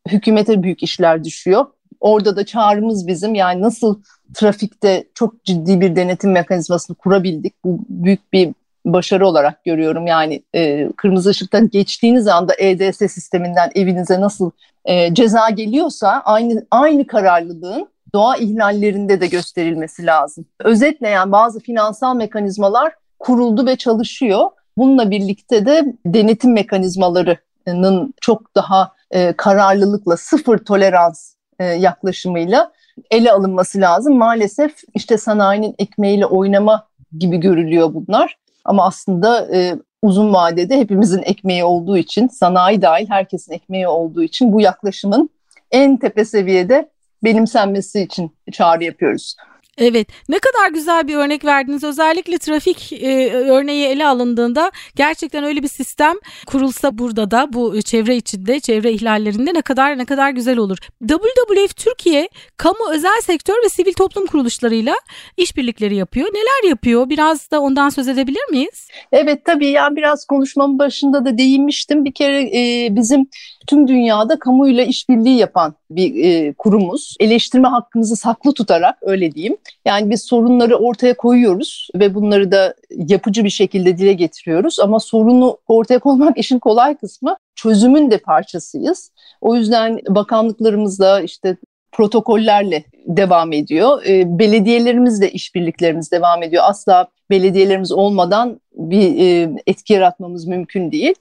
hükümete 0.07 0.63
büyük 0.63 0.83
işler 0.83 1.23
düşüyor. 1.23 1.65
Orada 1.99 2.35
da 2.35 2.45
çağrımız 2.45 3.07
bizim 3.07 3.35
yani 3.35 3.61
nasıl 3.61 4.01
trafikte 4.33 5.07
çok 5.13 5.43
ciddi 5.43 5.81
bir 5.81 5.95
denetim 5.95 6.31
mekanizmasını 6.31 6.95
kurabildik. 6.95 7.53
Bu 7.63 7.79
büyük 7.89 8.33
bir 8.33 8.53
başarı 8.85 9.27
olarak 9.27 9.63
görüyorum. 9.65 10.07
Yani 10.07 10.43
e, 10.55 10.89
kırmızı 10.97 11.29
ışıktan 11.29 11.69
geçtiğiniz 11.69 12.27
anda 12.27 12.53
EDS 12.57 12.97
sisteminden 12.97 13.71
evinize 13.75 14.21
nasıl 14.21 14.51
e, 14.85 15.13
ceza 15.13 15.49
geliyorsa 15.49 16.21
aynı 16.25 16.65
aynı 16.71 17.07
kararlılığın 17.07 17.87
doğa 18.13 18.37
ihlallerinde 18.37 19.21
de 19.21 19.27
gösterilmesi 19.27 20.05
lazım. 20.05 20.45
Özetle 20.59 21.09
yani 21.09 21.31
bazı 21.31 21.59
finansal 21.59 22.15
mekanizmalar 22.15 22.93
kuruldu 23.19 23.65
ve 23.65 23.75
çalışıyor. 23.75 24.49
Bununla 24.77 25.11
birlikte 25.11 25.65
de 25.65 25.95
denetim 26.05 26.53
mekanizmalarının 26.53 28.13
çok 28.21 28.55
daha 28.55 28.91
e, 29.11 29.33
kararlılıkla, 29.33 30.17
sıfır 30.17 30.57
tolerans 30.57 31.33
e, 31.59 31.65
yaklaşımıyla 31.65 32.71
ele 33.11 33.31
alınması 33.31 33.81
lazım. 33.81 34.17
Maalesef 34.17 34.75
işte 34.95 35.17
sanayinin 35.17 35.75
ekmeğiyle 35.79 36.25
oynama 36.25 36.87
gibi 37.17 37.37
görülüyor 37.37 37.93
bunlar. 37.93 38.37
Ama 38.65 38.85
aslında 38.85 39.55
e, 39.55 39.75
uzun 40.01 40.33
vadede 40.33 40.77
hepimizin 40.77 41.21
ekmeği 41.23 41.63
olduğu 41.63 41.97
için, 41.97 42.27
sanayi 42.27 42.81
dahil 42.81 43.09
herkesin 43.09 43.53
ekmeği 43.53 43.87
olduğu 43.87 44.23
için 44.23 44.53
bu 44.53 44.61
yaklaşımın 44.61 45.29
en 45.71 45.97
tepe 45.97 46.25
seviyede 46.25 46.89
benimsenmesi 47.23 48.01
için 48.01 48.31
çağrı 48.51 48.83
yapıyoruz. 48.83 49.35
Evet 49.81 50.07
ne 50.29 50.39
kadar 50.39 50.69
güzel 50.73 51.07
bir 51.07 51.15
örnek 51.15 51.45
verdiniz. 51.45 51.83
Özellikle 51.83 52.37
trafik 52.37 52.93
e, 52.93 53.33
örneği 53.33 53.87
ele 53.87 54.07
alındığında 54.07 54.71
gerçekten 54.95 55.43
öyle 55.43 55.63
bir 55.63 55.67
sistem 55.67 56.15
kurulsa 56.47 56.97
burada 56.97 57.31
da 57.31 57.53
bu 57.53 57.81
çevre 57.81 58.15
içinde, 58.15 58.59
çevre 58.59 58.91
ihlallerinde 58.91 59.53
ne 59.53 59.61
kadar 59.61 59.97
ne 59.97 60.05
kadar 60.05 60.29
güzel 60.29 60.57
olur. 60.57 60.77
WWF 61.07 61.75
Türkiye 61.75 62.29
kamu 62.57 62.89
özel 62.91 63.21
sektör 63.21 63.55
ve 63.65 63.69
sivil 63.69 63.93
toplum 63.93 64.25
kuruluşlarıyla 64.25 64.95
işbirlikleri 65.37 65.95
yapıyor. 65.95 66.27
Neler 66.27 66.69
yapıyor? 66.69 67.09
Biraz 67.09 67.51
da 67.51 67.59
ondan 67.59 67.89
söz 67.89 68.07
edebilir 68.07 68.51
miyiz? 68.51 68.87
Evet 69.11 69.45
tabii 69.45 69.67
yani 69.67 69.95
biraz 69.95 70.25
konuşmamın 70.25 70.79
başında 70.79 71.25
da 71.25 71.37
değinmiştim. 71.37 72.05
Bir 72.05 72.13
kere 72.13 72.41
e, 72.41 72.87
bizim 72.95 73.25
tüm 73.67 73.87
dünyada 73.87 74.39
kamuyla 74.39 74.83
işbirliği 74.83 75.37
yapan 75.37 75.73
bir 75.91 76.23
e, 76.23 76.53
kurumuz. 76.53 77.15
Eleştirme 77.19 77.67
hakkımızı 77.67 78.15
saklı 78.15 78.53
tutarak 78.53 78.97
öyle 79.01 79.31
diyeyim. 79.31 79.57
Yani 79.85 80.09
biz 80.09 80.23
sorunları 80.23 80.75
ortaya 80.75 81.17
koyuyoruz 81.17 81.89
ve 81.95 82.15
bunları 82.15 82.51
da 82.51 82.75
yapıcı 82.91 83.43
bir 83.43 83.49
şekilde 83.49 83.97
dile 83.97 84.13
getiriyoruz. 84.13 84.79
Ama 84.79 84.99
sorunu 84.99 85.57
ortaya 85.67 85.99
koymak 85.99 86.37
işin 86.37 86.59
kolay 86.59 86.97
kısmı 86.97 87.35
çözümün 87.55 88.11
de 88.11 88.17
parçasıyız. 88.17 89.11
O 89.41 89.55
yüzden 89.55 89.99
bakanlıklarımızla 90.09 91.21
işte 91.21 91.57
protokollerle 91.91 92.83
devam 93.05 93.53
ediyor. 93.53 94.05
E, 94.05 94.39
belediyelerimizle 94.39 95.31
işbirliklerimiz 95.31 96.11
devam 96.11 96.43
ediyor. 96.43 96.63
Asla 96.67 97.07
belediyelerimiz 97.31 97.91
olmadan 97.91 98.59
bir 98.73 99.19
e, 99.19 99.49
etki 99.67 99.93
yaratmamız 99.93 100.45
mümkün 100.45 100.91
değil. 100.91 101.13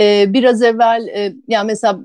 E, 0.00 0.32
biraz 0.32 0.62
evvel 0.62 1.08
e, 1.08 1.32
yani 1.48 1.66
mesela 1.66 2.00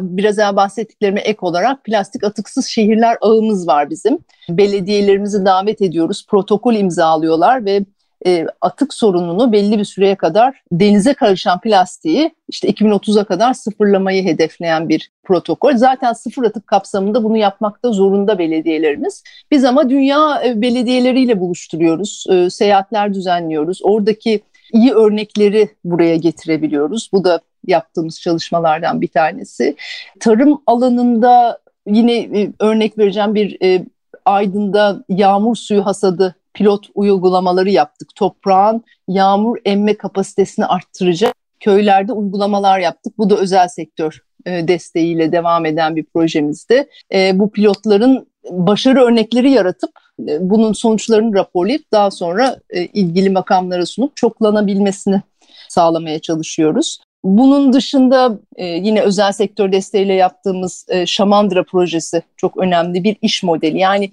biraz 0.00 0.38
evvel 0.38 0.56
bahsettiklerime 0.56 1.20
ek 1.20 1.38
olarak 1.40 1.84
plastik 1.84 2.24
atıksız 2.24 2.66
şehirler 2.66 3.16
ağımız 3.20 3.66
var 3.66 3.90
bizim. 3.90 4.18
Belediyelerimizi 4.48 5.44
davet 5.44 5.82
ediyoruz, 5.82 6.26
protokol 6.28 6.74
imzalıyorlar 6.74 7.64
ve 7.64 7.84
e, 8.26 8.46
atık 8.60 8.94
sorununu 8.94 9.52
belli 9.52 9.78
bir 9.78 9.84
süreye 9.84 10.14
kadar 10.14 10.62
denize 10.72 11.14
karışan 11.14 11.60
plastiği 11.60 12.34
işte 12.48 12.68
2030'a 12.68 13.24
kadar 13.24 13.54
sıfırlamayı 13.54 14.24
hedefleyen 14.24 14.88
bir 14.88 15.10
protokol. 15.24 15.76
Zaten 15.76 16.12
sıfır 16.12 16.44
atık 16.44 16.66
kapsamında 16.66 17.24
bunu 17.24 17.36
yapmakta 17.36 17.92
zorunda 17.92 18.38
belediyelerimiz. 18.38 19.22
Biz 19.50 19.64
ama 19.64 19.90
dünya 19.90 20.42
e, 20.44 20.60
belediyeleriyle 20.60 21.40
buluşturuyoruz, 21.40 22.26
e, 22.30 22.50
seyahatler 22.50 23.14
düzenliyoruz. 23.14 23.80
Oradaki 23.82 24.40
iyi 24.72 24.92
örnekleri 24.92 25.68
buraya 25.84 26.16
getirebiliyoruz. 26.16 27.10
Bu 27.12 27.24
da 27.24 27.40
yaptığımız 27.66 28.20
çalışmalardan 28.20 29.00
bir 29.00 29.08
tanesi. 29.08 29.76
Tarım 30.20 30.62
alanında 30.66 31.58
yine 31.86 32.16
e, 32.18 32.52
örnek 32.58 32.98
vereceğim 32.98 33.34
bir 33.34 33.58
e, 33.62 33.84
Aydın'da 34.24 35.04
yağmur 35.08 35.56
suyu 35.56 35.86
hasadı 35.86 36.34
pilot 36.54 36.86
uygulamaları 36.94 37.70
yaptık. 37.70 38.08
Toprağın 38.16 38.84
yağmur 39.08 39.58
emme 39.64 39.96
kapasitesini 39.96 40.66
arttıracak 40.66 41.34
köylerde 41.60 42.12
uygulamalar 42.12 42.78
yaptık. 42.78 43.18
Bu 43.18 43.30
da 43.30 43.36
özel 43.36 43.68
sektör 43.68 44.22
e, 44.46 44.68
desteğiyle 44.68 45.32
devam 45.32 45.66
eden 45.66 45.96
bir 45.96 46.04
projemizdi. 46.04 46.88
E, 47.14 47.38
bu 47.38 47.50
pilotların 47.50 48.26
başarı 48.50 49.00
örnekleri 49.04 49.50
yaratıp 49.50 49.90
e, 50.28 50.50
bunun 50.50 50.72
sonuçlarını 50.72 51.34
raporlayıp 51.34 51.92
daha 51.92 52.10
sonra 52.10 52.60
ilgili 52.72 53.30
makamlara 53.30 53.86
sunup 53.86 54.16
çoklanabilmesini 54.16 55.22
sağlamaya 55.68 56.18
çalışıyoruz. 56.18 56.98
Bunun 57.24 57.72
dışında 57.72 58.38
yine 58.58 59.00
özel 59.02 59.32
sektör 59.32 59.72
desteğiyle 59.72 60.14
yaptığımız 60.14 60.86
Şamandıra 61.06 61.64
projesi 61.64 62.22
çok 62.36 62.56
önemli 62.56 63.04
bir 63.04 63.16
iş 63.22 63.42
modeli. 63.42 63.78
Yani 63.78 64.10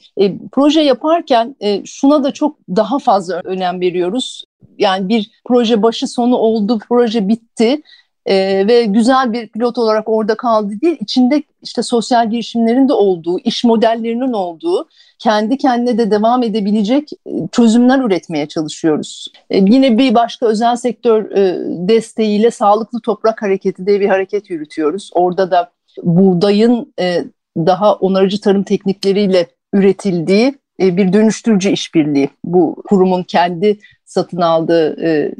proje 0.51 0.81
yaparken 0.81 1.55
şuna 1.85 2.23
da 2.23 2.31
çok 2.31 2.57
daha 2.69 2.99
fazla 2.99 3.41
önem 3.43 3.81
veriyoruz. 3.81 4.43
Yani 4.77 5.09
bir 5.09 5.31
proje 5.45 5.83
başı 5.83 6.07
sonu 6.07 6.35
oldu, 6.35 6.79
proje 6.89 7.27
bitti 7.27 7.81
e, 8.27 8.67
ve 8.67 8.85
güzel 8.85 9.33
bir 9.33 9.47
pilot 9.47 9.77
olarak 9.77 10.09
orada 10.09 10.35
kaldı 10.35 10.73
değil. 10.81 10.97
İçinde 10.99 11.43
işte 11.61 11.83
sosyal 11.83 12.29
girişimlerin 12.29 12.89
de 12.89 12.93
olduğu, 12.93 13.39
iş 13.39 13.63
modellerinin 13.63 14.33
olduğu, 14.33 14.87
kendi 15.19 15.57
kendine 15.57 15.97
de 15.97 16.11
devam 16.11 16.43
edebilecek 16.43 17.09
e, 17.25 17.31
çözümler 17.51 17.99
üretmeye 17.99 18.47
çalışıyoruz. 18.47 19.27
E, 19.49 19.57
yine 19.57 19.97
bir 19.97 20.15
başka 20.15 20.45
özel 20.45 20.75
sektör 20.75 21.31
e, 21.31 21.57
desteğiyle 21.87 22.51
Sağlıklı 22.51 23.01
Toprak 23.01 23.41
Hareketi 23.41 23.85
diye 23.87 23.99
bir 23.99 24.07
hareket 24.07 24.49
yürütüyoruz. 24.49 25.09
Orada 25.13 25.51
da 25.51 25.71
buğdayın 26.03 26.93
e, 26.99 27.23
daha 27.57 27.95
onarıcı 27.95 28.41
tarım 28.41 28.63
teknikleriyle 28.63 29.47
üretildiği 29.73 30.55
e, 30.81 30.97
bir 30.97 31.13
dönüştürücü 31.13 31.69
işbirliği. 31.69 32.29
Bu 32.45 32.83
kurumun 32.89 33.23
kendi 33.23 33.79
satın 34.05 34.41
aldığı, 34.41 35.03
e, 35.05 35.31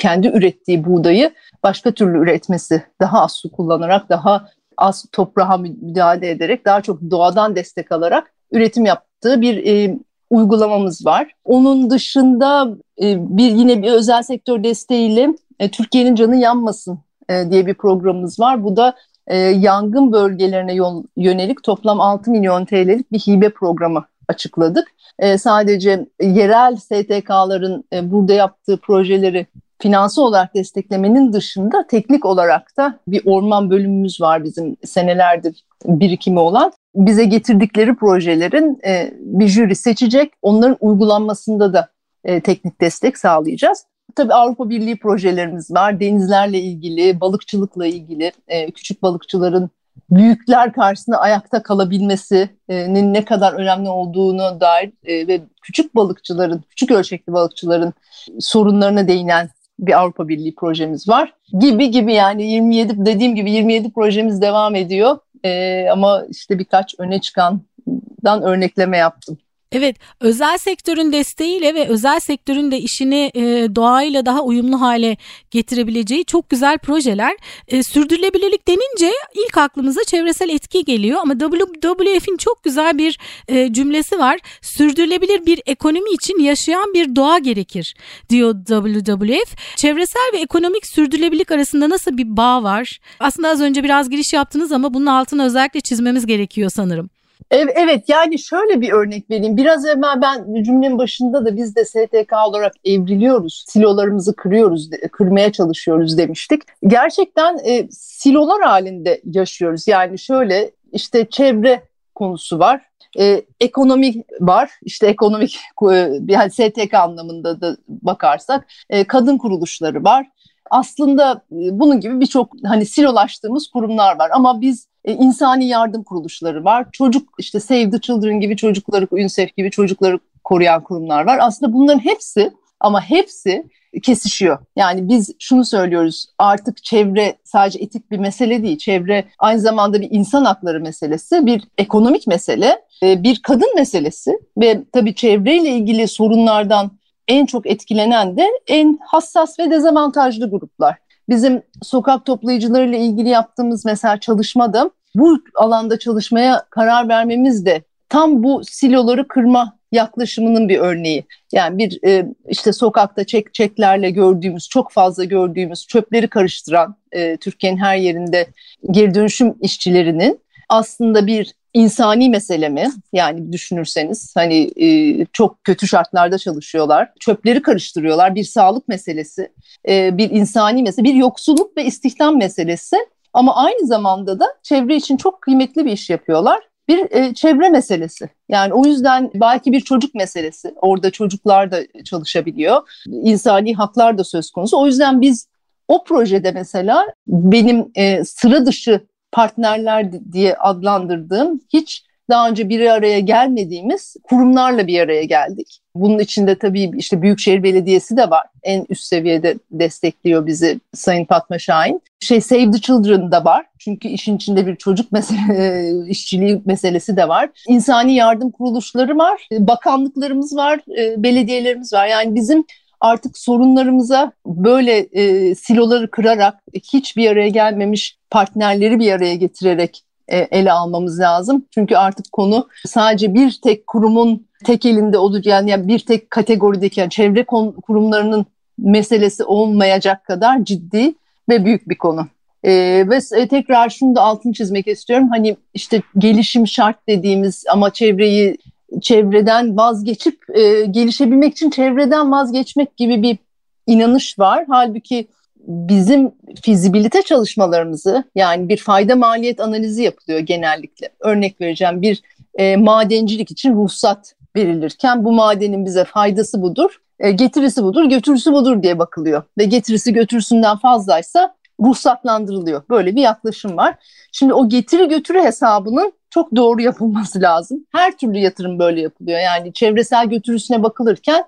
kendi 0.00 0.28
ürettiği 0.28 0.84
buğdayı 0.84 1.30
başka 1.62 1.92
türlü 1.92 2.18
üretmesi, 2.18 2.82
daha 3.00 3.22
az 3.22 3.32
su 3.32 3.50
kullanarak, 3.50 4.08
daha 4.08 4.48
az 4.76 5.06
toprağa 5.12 5.56
müdahale 5.56 6.30
ederek, 6.30 6.64
daha 6.64 6.80
çok 6.80 7.00
doğadan 7.10 7.56
destek 7.56 7.92
alarak 7.92 8.32
üretim 8.52 8.84
yaptığı 8.84 9.40
bir 9.40 9.66
e, 9.66 9.98
uygulamamız 10.30 11.06
var. 11.06 11.32
Onun 11.44 11.90
dışında 11.90 12.68
e, 13.02 13.36
bir 13.36 13.50
yine 13.50 13.82
bir 13.82 13.92
özel 13.92 14.22
sektör 14.22 14.64
desteğiyle 14.64 15.28
e, 15.58 15.70
Türkiye'nin 15.70 16.14
canı 16.14 16.36
yanmasın 16.36 16.98
e, 17.28 17.50
diye 17.50 17.66
bir 17.66 17.74
programımız 17.74 18.40
var. 18.40 18.64
Bu 18.64 18.76
da 18.76 18.96
e, 19.26 19.36
yangın 19.38 20.12
bölgelerine 20.12 20.74
yönelik 21.16 21.62
toplam 21.62 22.00
6 22.00 22.30
milyon 22.30 22.64
TL'lik 22.64 23.12
bir 23.12 23.18
hibe 23.18 23.50
programı 23.50 24.04
açıkladık. 24.28 24.88
E, 25.18 25.38
sadece 25.38 26.06
yerel 26.22 26.76
STK'ların 26.76 27.84
e, 27.92 28.10
burada 28.10 28.32
yaptığı 28.32 28.76
projeleri 28.76 29.46
finansal 29.80 30.22
olarak 30.22 30.54
desteklemenin 30.54 31.32
dışında 31.32 31.86
teknik 31.86 32.24
olarak 32.24 32.76
da 32.76 32.98
bir 33.08 33.22
orman 33.24 33.70
bölümümüz 33.70 34.20
var 34.20 34.44
bizim 34.44 34.76
senelerdir 34.84 35.64
birikimi 35.84 36.38
olan. 36.38 36.72
Bize 36.94 37.24
getirdikleri 37.24 37.94
projelerin 37.94 38.78
e, 38.86 39.14
bir 39.20 39.48
jüri 39.48 39.76
seçecek, 39.76 40.32
onların 40.42 40.76
uygulanmasında 40.80 41.72
da 41.72 41.88
e, 42.24 42.40
teknik 42.40 42.80
destek 42.80 43.18
sağlayacağız. 43.18 43.84
Tabii 44.16 44.34
Avrupa 44.34 44.70
Birliği 44.70 44.98
projelerimiz 44.98 45.70
var. 45.70 46.00
Denizlerle 46.00 46.60
ilgili, 46.60 47.20
balıkçılıkla 47.20 47.86
ilgili, 47.86 48.32
e, 48.48 48.70
küçük 48.70 49.02
balıkçıların 49.02 49.70
büyükler 50.10 50.72
karşısında 50.72 51.18
ayakta 51.18 51.62
kalabilmesinin 51.62 53.14
ne 53.14 53.24
kadar 53.24 53.52
önemli 53.52 53.88
olduğunu 53.88 54.60
dair 54.60 54.92
e, 55.04 55.26
ve 55.28 55.40
küçük 55.62 55.94
balıkçıların, 55.94 56.64
küçük 56.68 56.90
ölçekli 56.90 57.32
balıkçıların 57.32 57.92
sorunlarına 58.40 59.08
değinen 59.08 59.50
bir 59.86 60.00
Avrupa 60.00 60.28
Birliği 60.28 60.54
projemiz 60.54 61.08
var. 61.08 61.34
Gibi 61.60 61.90
gibi 61.90 62.14
yani 62.14 62.52
27 62.52 63.06
dediğim 63.06 63.34
gibi 63.34 63.50
27 63.50 63.92
projemiz 63.92 64.42
devam 64.42 64.74
ediyor. 64.74 65.18
Ee, 65.44 65.88
ama 65.92 66.24
işte 66.30 66.58
birkaç 66.58 66.94
öne 66.98 67.20
çıkandan 67.20 68.42
örnekleme 68.42 68.96
yaptım. 68.96 69.38
Evet, 69.72 69.96
özel 70.20 70.58
sektörün 70.58 71.12
desteğiyle 71.12 71.74
ve 71.74 71.88
özel 71.88 72.20
sektörün 72.20 72.70
de 72.70 72.78
işini 72.78 73.30
e, 73.34 73.40
doğayla 73.74 74.26
daha 74.26 74.42
uyumlu 74.42 74.80
hale 74.80 75.16
getirebileceği 75.50 76.24
çok 76.24 76.50
güzel 76.50 76.78
projeler. 76.78 77.36
E, 77.68 77.82
sürdürülebilirlik 77.82 78.68
denince 78.68 79.12
ilk 79.34 79.58
aklımıza 79.58 80.04
çevresel 80.04 80.48
etki 80.48 80.84
geliyor 80.84 81.18
ama 81.22 81.38
WWF'in 81.38 82.36
çok 82.36 82.64
güzel 82.64 82.98
bir 82.98 83.18
e, 83.48 83.72
cümlesi 83.72 84.18
var. 84.18 84.38
Sürdürülebilir 84.62 85.46
bir 85.46 85.62
ekonomi 85.66 86.10
için 86.10 86.38
yaşayan 86.38 86.94
bir 86.94 87.16
doğa 87.16 87.38
gerekir 87.38 87.94
diyor 88.30 88.54
WWF. 88.66 89.76
Çevresel 89.76 90.30
ve 90.32 90.38
ekonomik 90.38 90.86
sürdürülebilirlik 90.86 91.50
arasında 91.50 91.88
nasıl 91.90 92.16
bir 92.16 92.36
bağ 92.36 92.62
var? 92.62 92.98
Aslında 93.20 93.48
az 93.48 93.60
önce 93.60 93.84
biraz 93.84 94.10
giriş 94.10 94.32
yaptınız 94.32 94.72
ama 94.72 94.94
bunun 94.94 95.06
altını 95.06 95.44
özellikle 95.44 95.80
çizmemiz 95.80 96.26
gerekiyor 96.26 96.70
sanırım. 96.74 97.10
Evet 97.50 98.08
yani 98.08 98.38
şöyle 98.38 98.80
bir 98.80 98.92
örnek 98.92 99.30
vereyim. 99.30 99.56
Biraz 99.56 99.86
evvel 99.86 100.22
ben 100.22 100.62
cümlenin 100.62 100.98
başında 100.98 101.44
da 101.44 101.56
biz 101.56 101.76
de 101.76 101.84
STK 101.84 102.32
olarak 102.46 102.72
evriliyoruz. 102.84 103.64
Silolarımızı 103.68 104.36
kırıyoruz, 104.36 104.90
kırmaya 105.12 105.52
çalışıyoruz 105.52 106.18
demiştik. 106.18 106.62
Gerçekten 106.86 107.58
e, 107.64 107.88
silolar 107.90 108.62
halinde 108.62 109.20
yaşıyoruz. 109.24 109.88
Yani 109.88 110.18
şöyle 110.18 110.70
işte 110.92 111.26
çevre 111.30 111.82
konusu 112.14 112.58
var. 112.58 112.82
E, 113.18 113.42
ekonomi 113.60 114.14
var. 114.40 114.70
İşte 114.82 115.06
ekonomik 115.06 115.58
e, 115.92 116.10
yani 116.28 116.50
STK 116.50 116.94
anlamında 116.94 117.60
da 117.60 117.76
bakarsak 117.88 118.66
e, 118.90 119.04
kadın 119.04 119.38
kuruluşları 119.38 120.04
var 120.04 120.26
aslında 120.70 121.32
e, 121.32 121.78
bunun 121.78 122.00
gibi 122.00 122.20
birçok 122.20 122.52
hani 122.64 122.86
silolaştığımız 122.86 123.68
kurumlar 123.68 124.18
var 124.18 124.30
ama 124.34 124.60
biz 124.60 124.89
e, 125.04 125.12
insani 125.12 125.66
yardım 125.66 126.02
kuruluşları 126.02 126.64
var. 126.64 126.86
Çocuk 126.92 127.28
işte 127.38 127.60
Save 127.60 127.90
the 127.90 128.00
Children 128.00 128.40
gibi 128.40 128.56
çocukları, 128.56 129.08
UNICEF 129.10 129.56
gibi 129.56 129.70
çocukları 129.70 130.18
koruyan 130.44 130.82
kurumlar 130.82 131.26
var. 131.26 131.38
Aslında 131.42 131.72
bunların 131.72 132.04
hepsi 132.04 132.52
ama 132.80 133.00
hepsi 133.00 133.64
kesişiyor. 134.02 134.58
Yani 134.76 135.08
biz 135.08 135.30
şunu 135.38 135.64
söylüyoruz 135.64 136.26
artık 136.38 136.84
çevre 136.84 137.36
sadece 137.44 137.78
etik 137.78 138.10
bir 138.10 138.18
mesele 138.18 138.62
değil. 138.62 138.78
Çevre 138.78 139.24
aynı 139.38 139.60
zamanda 139.60 140.00
bir 140.00 140.08
insan 140.10 140.44
hakları 140.44 140.80
meselesi, 140.80 141.46
bir 141.46 141.62
ekonomik 141.78 142.26
mesele, 142.26 142.82
e, 143.02 143.22
bir 143.22 143.42
kadın 143.42 143.74
meselesi 143.74 144.38
ve 144.58 144.82
tabii 144.92 145.14
çevreyle 145.14 145.68
ilgili 145.68 146.08
sorunlardan 146.08 146.90
en 147.28 147.46
çok 147.46 147.66
etkilenen 147.66 148.36
de 148.36 148.46
en 148.66 148.98
hassas 149.02 149.58
ve 149.58 149.70
dezavantajlı 149.70 150.50
gruplar. 150.50 150.96
Bizim 151.30 151.62
sokak 151.82 152.26
toplayıcılarıyla 152.26 152.98
ilgili 152.98 153.28
yaptığımız 153.28 153.84
mesela 153.84 154.20
çalışmada 154.20 154.90
bu 155.14 155.38
alanda 155.54 155.98
çalışmaya 155.98 156.64
karar 156.70 157.08
vermemiz 157.08 157.66
de 157.66 157.82
tam 158.08 158.42
bu 158.42 158.62
siloları 158.64 159.28
kırma 159.28 159.76
yaklaşımının 159.92 160.68
bir 160.68 160.78
örneği. 160.78 161.24
Yani 161.52 161.78
bir 161.78 161.98
e, 162.06 162.26
işte 162.48 162.72
sokakta 162.72 163.24
çek 163.24 163.54
çeklerle 163.54 164.10
gördüğümüz, 164.10 164.68
çok 164.68 164.92
fazla 164.92 165.24
gördüğümüz 165.24 165.86
çöpleri 165.86 166.28
karıştıran 166.28 166.96
e, 167.12 167.36
Türkiye'nin 167.36 167.78
her 167.78 167.96
yerinde 167.96 168.46
geri 168.90 169.14
dönüşüm 169.14 169.54
işçilerinin 169.60 170.40
aslında 170.68 171.26
bir 171.26 171.54
insani 171.74 172.28
mesele 172.28 172.68
mi? 172.68 172.90
Yani 173.12 173.52
düşünürseniz 173.52 174.36
hani 174.36 174.70
e, 174.76 175.26
çok 175.32 175.64
kötü 175.64 175.88
şartlarda 175.88 176.38
çalışıyorlar. 176.38 177.12
Çöpleri 177.20 177.62
karıştırıyorlar. 177.62 178.34
Bir 178.34 178.44
sağlık 178.44 178.88
meselesi, 178.88 179.52
e, 179.88 180.18
bir 180.18 180.30
insani 180.30 180.82
mesele, 180.82 181.04
bir 181.04 181.14
yoksulluk 181.14 181.76
ve 181.76 181.84
istihdam 181.84 182.38
meselesi. 182.38 182.96
Ama 183.32 183.56
aynı 183.56 183.86
zamanda 183.86 184.40
da 184.40 184.46
çevre 184.62 184.96
için 184.96 185.16
çok 185.16 185.42
kıymetli 185.42 185.84
bir 185.84 185.92
iş 185.92 186.10
yapıyorlar. 186.10 186.60
Bir 186.88 187.10
e, 187.10 187.34
çevre 187.34 187.68
meselesi. 187.68 188.28
Yani 188.48 188.74
o 188.74 188.84
yüzden 188.84 189.30
belki 189.34 189.72
bir 189.72 189.80
çocuk 189.80 190.14
meselesi. 190.14 190.74
Orada 190.76 191.10
çocuklar 191.10 191.70
da 191.70 191.80
çalışabiliyor. 192.04 193.02
İnsani 193.06 193.74
haklar 193.74 194.18
da 194.18 194.24
söz 194.24 194.50
konusu. 194.50 194.78
O 194.78 194.86
yüzden 194.86 195.20
biz 195.20 195.48
o 195.88 196.04
projede 196.04 196.52
mesela 196.52 197.06
benim 197.26 197.90
e, 197.94 198.24
sıra 198.24 198.66
dışı 198.66 199.00
partnerler 199.32 200.32
diye 200.32 200.54
adlandırdığım 200.54 201.60
hiç 201.72 202.04
daha 202.30 202.48
önce 202.48 202.68
bir 202.68 202.90
araya 202.90 203.20
gelmediğimiz 203.20 204.16
kurumlarla 204.22 204.86
bir 204.86 205.00
araya 205.00 205.24
geldik. 205.24 205.80
Bunun 205.94 206.18
içinde 206.18 206.58
tabii 206.58 206.90
işte 206.96 207.22
Büyükşehir 207.22 207.62
Belediyesi 207.62 208.16
de 208.16 208.30
var. 208.30 208.46
En 208.62 208.86
üst 208.88 209.04
seviyede 209.04 209.54
destekliyor 209.70 210.46
bizi 210.46 210.80
Sayın 210.94 211.24
Fatma 211.24 211.58
Şahin. 211.58 212.02
Şey 212.20 212.40
Save 212.40 212.70
the 212.70 212.80
Children 212.80 213.32
da 213.32 213.44
var. 213.44 213.66
Çünkü 213.78 214.08
işin 214.08 214.36
içinde 214.36 214.66
bir 214.66 214.76
çocuk 214.76 215.12
mesele, 215.12 215.90
işçiliği 216.08 216.62
meselesi 216.64 217.16
de 217.16 217.28
var. 217.28 217.50
İnsani 217.68 218.14
yardım 218.14 218.50
kuruluşları 218.50 219.18
var. 219.18 219.48
Bakanlıklarımız 219.52 220.56
var, 220.56 220.80
e, 220.98 221.22
belediyelerimiz 221.22 221.92
var. 221.92 222.06
Yani 222.06 222.34
bizim 222.34 222.64
artık 223.00 223.38
sorunlarımıza 223.38 224.32
böyle 224.46 224.98
e, 224.98 225.54
siloları 225.54 226.10
kırarak 226.10 226.54
hiç 226.74 227.16
bir 227.16 227.30
araya 227.30 227.48
gelmemiş 227.48 228.16
partnerleri 228.30 228.98
bir 228.98 229.12
araya 229.12 229.34
getirerek 229.34 230.04
e, 230.28 230.38
ele 230.38 230.72
almamız 230.72 231.20
lazım. 231.20 231.64
Çünkü 231.74 231.96
artık 231.96 232.32
konu 232.32 232.68
sadece 232.86 233.34
bir 233.34 233.58
tek 233.64 233.86
kurumun 233.86 234.46
tek 234.64 234.86
elinde 234.86 235.18
olacak 235.18 235.68
yani 235.68 235.88
bir 235.88 235.98
tek 235.98 236.30
kategorideki 236.30 237.00
yani 237.00 237.10
çevre 237.10 237.44
kurumlarının 237.82 238.46
meselesi 238.78 239.44
olmayacak 239.44 240.24
kadar 240.24 240.64
ciddi 240.64 241.14
ve 241.48 241.64
büyük 241.64 241.88
bir 241.88 241.98
konu. 241.98 242.26
Ee, 242.64 243.04
ve 243.10 243.48
tekrar 243.48 243.90
şunu 243.90 244.16
da 244.16 244.22
altını 244.22 244.52
çizmek 244.52 244.86
istiyorum. 244.86 245.28
Hani 245.30 245.56
işte 245.74 246.02
gelişim 246.18 246.66
şart 246.66 246.96
dediğimiz 247.08 247.64
ama 247.72 247.90
çevreyi 247.90 248.58
çevreden 249.02 249.76
vazgeçip 249.76 250.38
e, 250.54 250.84
gelişebilmek 250.84 251.52
için 251.52 251.70
çevreden 251.70 252.32
vazgeçmek 252.32 252.96
gibi 252.96 253.22
bir 253.22 253.38
inanış 253.86 254.38
var. 254.38 254.64
Halbuki 254.68 255.28
bizim 255.66 256.32
fizibilite 256.62 257.22
çalışmalarımızı 257.22 258.24
yani 258.34 258.68
bir 258.68 258.76
fayda 258.76 259.16
maliyet 259.16 259.60
analizi 259.60 260.02
yapılıyor 260.02 260.40
genellikle. 260.40 261.08
Örnek 261.20 261.60
vereceğim 261.60 262.02
bir 262.02 262.22
e, 262.54 262.76
madencilik 262.76 263.50
için 263.50 263.74
ruhsat 263.74 264.34
verilirken 264.56 265.24
bu 265.24 265.32
madenin 265.32 265.86
bize 265.86 266.04
faydası 266.04 266.62
budur, 266.62 267.00
e, 267.18 267.30
getirisi 267.30 267.82
budur, 267.82 268.04
götürüsü 268.04 268.52
budur 268.52 268.82
diye 268.82 268.98
bakılıyor. 268.98 269.42
Ve 269.58 269.64
getirisi 269.64 270.12
götürüsünden 270.12 270.76
fazlaysa 270.76 271.54
ruhsatlandırılıyor. 271.80 272.82
Böyle 272.90 273.16
bir 273.16 273.22
yaklaşım 273.22 273.76
var. 273.76 273.94
Şimdi 274.32 274.54
o 274.54 274.68
getiri 274.68 275.08
götürü 275.08 275.40
hesabının 275.40 276.12
çok 276.30 276.56
doğru 276.56 276.80
yapılması 276.80 277.42
lazım. 277.42 277.86
Her 277.92 278.16
türlü 278.16 278.38
yatırım 278.38 278.78
böyle 278.78 279.00
yapılıyor. 279.00 279.38
Yani 279.38 279.72
çevresel 279.72 280.26
götürüsüne 280.26 280.82
bakılırken 280.82 281.44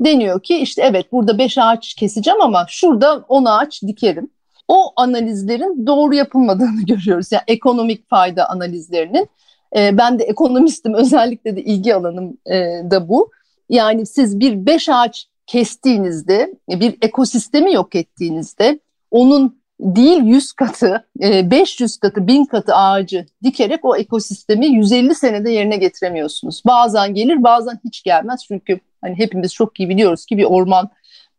deniyor 0.00 0.42
ki 0.42 0.56
işte 0.56 0.82
evet 0.82 1.12
burada 1.12 1.38
5 1.38 1.58
ağaç 1.58 1.94
keseceğim 1.94 2.40
ama 2.40 2.66
şurada 2.68 3.24
10 3.28 3.44
ağaç 3.44 3.82
dikerim. 3.82 4.30
O 4.68 4.92
analizlerin 4.96 5.86
doğru 5.86 6.14
yapılmadığını 6.14 6.82
görüyoruz. 6.86 7.32
Yani 7.32 7.42
ekonomik 7.46 8.10
fayda 8.10 8.50
analizlerinin. 8.50 9.28
E, 9.76 9.98
ben 9.98 10.18
de 10.18 10.24
ekonomistim 10.24 10.94
özellikle 10.94 11.56
de 11.56 11.62
ilgi 11.62 11.94
alanım 11.94 12.36
e, 12.46 12.56
da 12.90 13.08
bu. 13.08 13.30
Yani 13.68 14.06
siz 14.06 14.40
bir 14.40 14.66
5 14.66 14.88
ağaç 14.88 15.26
kestiğinizde, 15.46 16.54
bir 16.68 16.98
ekosistemi 17.02 17.72
yok 17.72 17.94
ettiğinizde 17.94 18.80
onun 19.10 19.59
değil 19.80 20.22
100 20.22 20.52
katı, 20.52 21.06
500 21.20 21.96
e, 21.96 22.00
katı, 22.00 22.26
1000 22.26 22.44
katı 22.44 22.74
ağacı 22.74 23.26
dikerek 23.44 23.84
o 23.84 23.96
ekosistemi 23.96 24.66
150 24.66 25.14
senede 25.14 25.50
yerine 25.50 25.76
getiremiyorsunuz. 25.76 26.62
Bazen 26.66 27.14
gelir, 27.14 27.42
bazen 27.42 27.80
hiç 27.84 28.02
gelmez. 28.02 28.44
Çünkü 28.48 28.80
hani 29.00 29.18
hepimiz 29.18 29.54
çok 29.54 29.80
iyi 29.80 29.88
biliyoruz 29.88 30.26
ki 30.26 30.38
bir 30.38 30.44
orman 30.44 30.90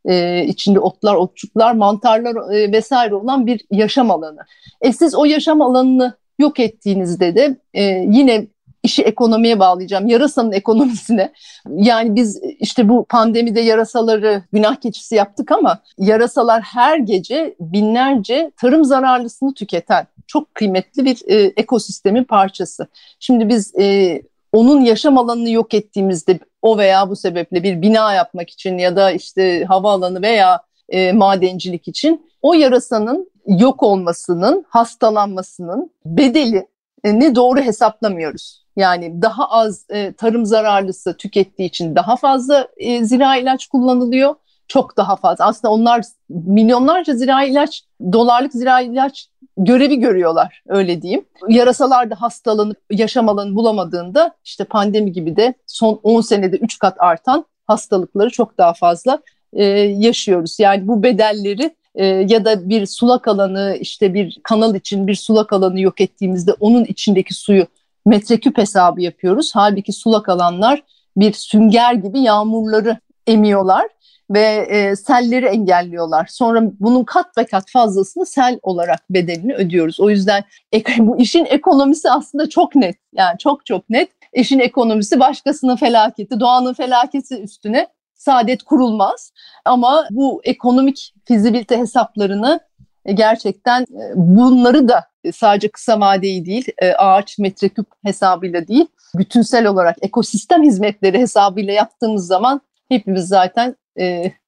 e, 0.05 0.45
içinde 0.45 0.79
otlar, 0.79 1.15
otçuklar, 1.15 1.73
mantarlar 1.73 2.53
e, 2.53 2.71
vesaire 2.71 3.15
olan 3.15 3.47
bir 3.47 3.61
yaşam 3.71 4.11
alanı. 4.11 4.39
E 4.81 4.93
siz 4.93 5.15
o 5.15 5.25
yaşam 5.25 5.61
alanını 5.61 6.13
yok 6.39 6.59
ettiğinizde 6.59 7.35
de 7.35 7.55
e, 7.73 7.83
yine 8.09 8.47
işi 8.83 9.03
ekonomiye 9.03 9.59
bağlayacağım. 9.59 10.07
Yarasanın 10.07 10.51
ekonomisine. 10.51 11.33
Yani 11.75 12.15
biz 12.15 12.41
işte 12.59 12.89
bu 12.89 13.05
pandemide 13.09 13.61
yarasaları 13.61 14.43
günah 14.53 14.75
keçisi 14.75 15.15
yaptık 15.15 15.51
ama 15.51 15.81
yarasalar 15.97 16.61
her 16.61 16.97
gece 16.97 17.55
binlerce 17.59 18.51
tarım 18.57 18.85
zararlısını 18.85 19.53
tüketen 19.53 20.07
çok 20.27 20.55
kıymetli 20.55 21.05
bir 21.05 21.21
e, 21.27 21.35
ekosistemin 21.57 22.23
parçası. 22.23 22.87
Şimdi 23.19 23.49
biz 23.49 23.75
e, 23.79 24.21
onun 24.53 24.81
yaşam 24.81 25.17
alanını 25.17 25.49
yok 25.49 25.73
ettiğimizde 25.73 26.39
o 26.61 26.77
veya 26.77 27.09
bu 27.09 27.15
sebeple 27.15 27.63
bir 27.63 27.81
bina 27.81 28.13
yapmak 28.13 28.49
için 28.49 28.77
ya 28.77 28.95
da 28.95 29.11
işte 29.11 29.65
havaalanı 29.65 30.21
veya 30.21 30.61
e, 30.89 31.11
madencilik 31.11 31.87
için 31.87 32.31
o 32.41 32.53
yarasanın 32.53 33.31
yok 33.45 33.83
olmasının, 33.83 34.65
hastalanmasının 34.69 35.91
bedeli 36.05 36.67
ne 37.03 37.35
doğru 37.35 37.61
hesaplamıyoruz. 37.61 38.60
Yani 38.75 39.21
daha 39.21 39.49
az 39.49 39.85
e, 39.89 40.13
tarım 40.13 40.45
zararlısı 40.45 41.17
tükettiği 41.17 41.69
için 41.69 41.95
daha 41.95 42.15
fazla 42.15 42.67
e, 42.77 43.03
zira 43.05 43.35
ilaç 43.35 43.67
kullanılıyor. 43.67 44.35
Çok 44.67 44.97
daha 44.97 45.15
fazla. 45.15 45.45
Aslında 45.45 45.73
onlar 45.73 46.05
milyonlarca 46.29 47.13
zira 47.13 47.43
ilaç, 47.43 47.83
dolarlık 48.13 48.53
zira 48.53 48.81
ilaç 48.81 49.27
görevi 49.57 49.99
görüyorlar 49.99 50.63
öyle 50.67 51.01
diyeyim. 51.01 51.25
Yarasalar 51.49 52.09
da 52.09 52.21
hastalanıp 52.21 52.77
yaşam 52.91 53.29
alanı 53.29 53.55
bulamadığında 53.55 54.31
işte 54.45 54.63
pandemi 54.63 55.11
gibi 55.11 55.35
de 55.35 55.53
son 55.67 55.99
10 56.03 56.21
senede 56.21 56.57
3 56.57 56.79
kat 56.79 56.95
artan 56.99 57.45
hastalıkları 57.67 58.29
çok 58.29 58.57
daha 58.57 58.73
fazla 58.73 59.19
e, 59.53 59.63
yaşıyoruz. 59.79 60.59
Yani 60.59 60.87
bu 60.87 61.03
bedelleri 61.03 61.75
e, 61.95 62.05
ya 62.05 62.45
da 62.45 62.69
bir 62.69 62.85
sulak 62.85 63.27
alanı 63.27 63.77
işte 63.79 64.13
bir 64.13 64.39
kanal 64.43 64.75
için 64.75 65.07
bir 65.07 65.15
sulak 65.15 65.53
alanı 65.53 65.81
yok 65.81 66.01
ettiğimizde 66.01 66.53
onun 66.59 66.85
içindeki 66.85 67.33
suyu 67.33 67.67
metreküp 68.05 68.57
hesabı 68.57 69.01
yapıyoruz. 69.01 69.51
Halbuki 69.53 69.93
sulak 69.93 70.29
alanlar 70.29 70.83
bir 71.17 71.33
sünger 71.33 71.93
gibi 71.93 72.19
yağmurları 72.19 72.97
emiyorlar 73.27 73.87
ve 74.31 74.67
e, 74.69 74.95
selleri 74.95 75.45
engelliyorlar. 75.45 76.27
Sonra 76.31 76.61
bunun 76.79 77.03
kat 77.03 77.37
ve 77.37 77.45
kat 77.45 77.69
fazlasını 77.71 78.25
sel 78.25 78.59
olarak 78.63 79.09
bedelini 79.09 79.55
ödüyoruz. 79.55 79.99
O 79.99 80.09
yüzden 80.09 80.43
bu 80.97 81.17
işin 81.17 81.45
ekonomisi 81.45 82.11
aslında 82.11 82.49
çok 82.49 82.75
net. 82.75 82.95
Yani 83.13 83.37
çok 83.37 83.65
çok 83.65 83.89
net. 83.89 84.09
İşin 84.33 84.59
ekonomisi 84.59 85.19
başkasının 85.19 85.75
felaketi, 85.75 86.39
doğanın 86.39 86.73
felaketi 86.73 87.41
üstüne 87.41 87.87
saadet 88.15 88.63
kurulmaz. 88.63 89.33
Ama 89.65 90.07
bu 90.11 90.41
ekonomik 90.43 91.13
fizibilite 91.25 91.77
hesaplarını 91.77 92.59
e, 93.05 93.13
gerçekten 93.13 93.81
e, 93.81 94.11
bunları 94.15 94.87
da 94.87 95.10
sadece 95.33 95.67
kısa 95.67 95.99
vadeyi 95.99 96.45
değil, 96.45 96.65
e, 96.81 96.93
ağaç 96.93 97.39
metreküp 97.39 97.87
hesabıyla 98.05 98.67
değil, 98.67 98.85
bütünsel 99.15 99.65
olarak 99.67 99.97
ekosistem 100.01 100.63
hizmetleri 100.63 101.19
hesabıyla 101.19 101.73
yaptığımız 101.73 102.27
zaman 102.27 102.61
hepimiz 102.89 103.27
zaten 103.27 103.75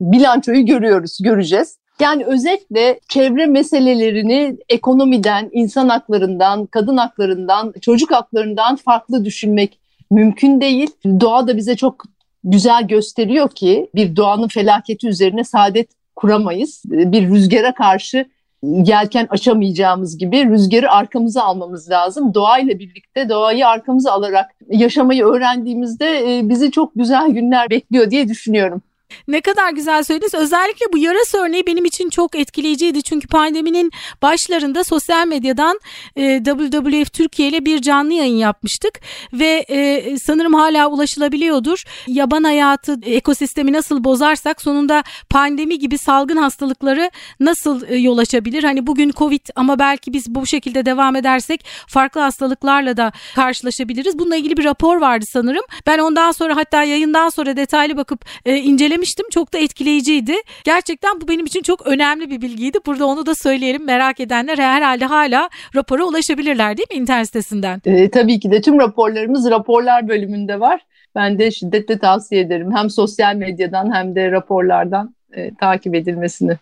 bilançoyu 0.01 0.65
görüyoruz, 0.65 1.17
göreceğiz. 1.23 1.77
Yani 2.01 2.25
özetle 2.25 2.99
çevre 3.09 3.45
meselelerini 3.45 4.57
ekonomiden, 4.69 5.49
insan 5.51 5.89
haklarından, 5.89 6.65
kadın 6.65 6.97
haklarından, 6.97 7.73
çocuk 7.81 8.11
haklarından 8.11 8.75
farklı 8.75 9.25
düşünmek 9.25 9.79
mümkün 10.11 10.61
değil. 10.61 10.89
Doğa 11.05 11.47
da 11.47 11.57
bize 11.57 11.75
çok 11.75 12.03
güzel 12.43 12.87
gösteriyor 12.87 13.49
ki 13.49 13.89
bir 13.95 14.15
doğanın 14.15 14.47
felaketi 14.47 15.07
üzerine 15.07 15.43
saadet 15.43 15.89
kuramayız. 16.15 16.81
Bir 16.85 17.29
rüzgara 17.29 17.73
karşı 17.73 18.25
yelken 18.63 19.27
açamayacağımız 19.29 20.17
gibi 20.17 20.49
rüzgarı 20.49 20.91
arkamıza 20.91 21.43
almamız 21.43 21.89
lazım. 21.89 22.33
Doğayla 22.33 22.79
birlikte 22.79 23.29
doğayı 23.29 23.67
arkamıza 23.67 24.11
alarak 24.11 24.51
yaşamayı 24.69 25.25
öğrendiğimizde 25.25 26.37
e, 26.37 26.49
bizi 26.49 26.71
çok 26.71 26.95
güzel 26.95 27.29
günler 27.29 27.69
bekliyor 27.69 28.11
diye 28.11 28.27
düşünüyorum. 28.27 28.81
Ne 29.27 29.41
kadar 29.41 29.71
güzel 29.71 30.03
söylediniz. 30.03 30.33
Özellikle 30.33 30.85
bu 30.93 30.97
yarası 30.97 31.37
örneği 31.37 31.67
benim 31.67 31.85
için 31.85 32.09
çok 32.09 32.35
etkileyiciydi. 32.35 33.03
Çünkü 33.03 33.27
pandeminin 33.27 33.91
başlarında 34.21 34.83
sosyal 34.83 35.27
medyadan 35.27 35.79
e, 36.15 36.43
WWF 36.43 37.13
Türkiye 37.13 37.49
ile 37.49 37.65
bir 37.65 37.81
canlı 37.81 38.13
yayın 38.13 38.35
yapmıştık. 38.35 38.99
Ve 39.33 39.65
e, 39.69 40.17
sanırım 40.17 40.53
hala 40.53 40.87
ulaşılabiliyordur. 40.87 41.83
Yaban 42.07 42.43
hayatı 42.43 42.97
ekosistemi 43.05 43.73
nasıl 43.73 44.03
bozarsak 44.03 44.61
sonunda 44.61 45.03
pandemi 45.29 45.79
gibi 45.79 45.97
salgın 45.97 46.37
hastalıkları 46.37 47.11
nasıl 47.39 47.89
e, 47.89 47.95
yol 47.95 48.17
açabilir? 48.17 48.63
Hani 48.63 48.87
bugün 48.87 49.11
Covid 49.11 49.45
ama 49.55 49.79
belki 49.79 50.13
biz 50.13 50.35
bu 50.35 50.45
şekilde 50.45 50.85
devam 50.85 51.15
edersek 51.15 51.65
farklı 51.87 52.21
hastalıklarla 52.21 52.97
da 52.97 53.11
karşılaşabiliriz. 53.35 54.19
Bununla 54.19 54.35
ilgili 54.35 54.57
bir 54.57 54.63
rapor 54.63 54.97
vardı 54.97 55.25
sanırım. 55.29 55.63
Ben 55.87 55.99
ondan 55.99 56.31
sonra 56.31 56.55
hatta 56.55 56.83
yayından 56.83 57.29
sonra 57.29 57.57
detaylı 57.57 57.97
bakıp 57.97 58.25
e, 58.45 58.57
incelemiştim 58.57 59.02
dinlemiştim. 59.03 59.25
Çok 59.29 59.53
da 59.53 59.57
etkileyiciydi. 59.57 60.33
Gerçekten 60.63 61.21
bu 61.21 61.27
benim 61.27 61.45
için 61.45 61.61
çok 61.61 61.87
önemli 61.87 62.29
bir 62.29 62.41
bilgiydi. 62.41 62.77
Burada 62.85 63.05
onu 63.05 63.25
da 63.25 63.35
söyleyelim. 63.35 63.85
Merak 63.85 64.19
edenler 64.19 64.57
herhalde 64.57 65.05
hala 65.05 65.49
rapora 65.75 66.03
ulaşabilirler 66.03 66.77
değil 66.77 66.87
mi 66.91 66.97
internet 66.97 67.27
sitesinden? 67.27 67.81
E, 67.85 68.09
tabii 68.09 68.39
ki 68.39 68.51
de 68.51 68.61
tüm 68.61 68.79
raporlarımız 68.79 69.49
raporlar 69.49 70.07
bölümünde 70.07 70.59
var. 70.59 70.81
Ben 71.15 71.39
de 71.39 71.51
şiddetle 71.51 71.99
tavsiye 71.99 72.41
ederim. 72.41 72.75
Hem 72.75 72.89
sosyal 72.89 73.35
medyadan 73.35 73.93
hem 73.93 74.15
de 74.15 74.31
raporlardan 74.31 75.15
e, 75.33 75.55
takip 75.55 75.95
edilmesini. 75.95 76.57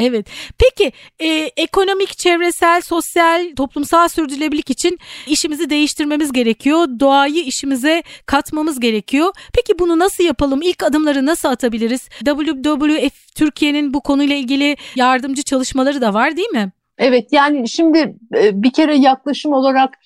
Evet. 0.00 0.26
Peki 0.58 0.92
e, 1.18 1.50
ekonomik, 1.56 2.18
çevresel, 2.18 2.80
sosyal, 2.80 3.54
toplumsal 3.56 4.08
sürdürülebilirlik 4.08 4.70
için 4.70 4.98
işimizi 5.26 5.70
değiştirmemiz 5.70 6.32
gerekiyor. 6.32 6.86
Doğayı 7.00 7.44
işimize 7.44 8.02
katmamız 8.26 8.80
gerekiyor. 8.80 9.32
Peki 9.54 9.78
bunu 9.78 9.98
nasıl 9.98 10.24
yapalım? 10.24 10.62
İlk 10.62 10.82
adımları 10.82 11.26
nasıl 11.26 11.48
atabiliriz? 11.48 12.08
WWF 12.08 13.34
Türkiye'nin 13.34 13.94
bu 13.94 14.00
konuyla 14.00 14.36
ilgili 14.36 14.76
yardımcı 14.96 15.42
çalışmaları 15.42 16.00
da 16.00 16.14
var 16.14 16.36
değil 16.36 16.48
mi? 16.48 16.72
Evet 16.98 17.32
yani 17.32 17.68
şimdi 17.68 18.14
e, 18.34 18.62
bir 18.62 18.72
kere 18.72 18.96
yaklaşım 18.96 19.52
olarak 19.52 19.98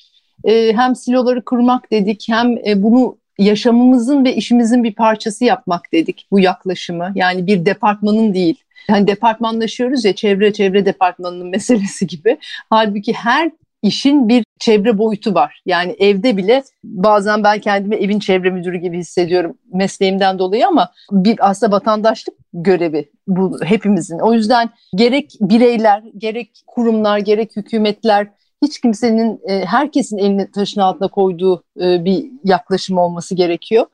e, 0.44 0.72
hem 0.72 0.96
siloları 0.96 1.44
kurmak 1.44 1.90
dedik 1.90 2.26
hem 2.28 2.58
e, 2.66 2.82
bunu 2.82 3.18
yaşamımızın 3.38 4.24
ve 4.24 4.34
işimizin 4.34 4.84
bir 4.84 4.94
parçası 4.94 5.44
yapmak 5.44 5.92
dedik 5.92 6.26
bu 6.30 6.40
yaklaşımı. 6.40 7.12
Yani 7.14 7.46
bir 7.46 7.66
departmanın 7.66 8.34
değil 8.34 8.64
hani 8.90 9.06
departmanlaşıyoruz 9.06 10.04
ya 10.04 10.14
çevre 10.14 10.52
çevre 10.52 10.86
departmanının 10.86 11.46
meselesi 11.50 12.06
gibi. 12.06 12.38
Halbuki 12.70 13.12
her 13.12 13.50
işin 13.82 14.28
bir 14.28 14.44
çevre 14.58 14.98
boyutu 14.98 15.34
var. 15.34 15.62
Yani 15.66 15.96
evde 15.98 16.36
bile 16.36 16.62
bazen 16.84 17.44
ben 17.44 17.58
kendimi 17.58 17.96
evin 17.96 18.18
çevre 18.18 18.50
müdürü 18.50 18.76
gibi 18.76 18.98
hissediyorum 18.98 19.58
mesleğimden 19.72 20.38
dolayı 20.38 20.66
ama 20.66 20.92
bir 21.10 21.50
aslında 21.50 21.76
vatandaşlık 21.76 22.34
görevi 22.52 23.10
bu 23.26 23.58
hepimizin. 23.64 24.18
O 24.18 24.32
yüzden 24.32 24.70
gerek 24.94 25.32
bireyler, 25.40 26.02
gerek 26.18 26.50
kurumlar, 26.66 27.18
gerek 27.18 27.56
hükümetler 27.56 28.28
hiç 28.64 28.80
kimsenin, 28.80 29.40
e, 29.48 29.64
herkesin 29.64 30.18
elini 30.18 30.50
taşın 30.50 30.80
altına 30.80 31.08
koyduğu 31.08 31.62
e, 31.80 32.04
bir 32.04 32.26
yaklaşım 32.44 32.98
olması 32.98 33.34
gerekiyor. 33.34 33.86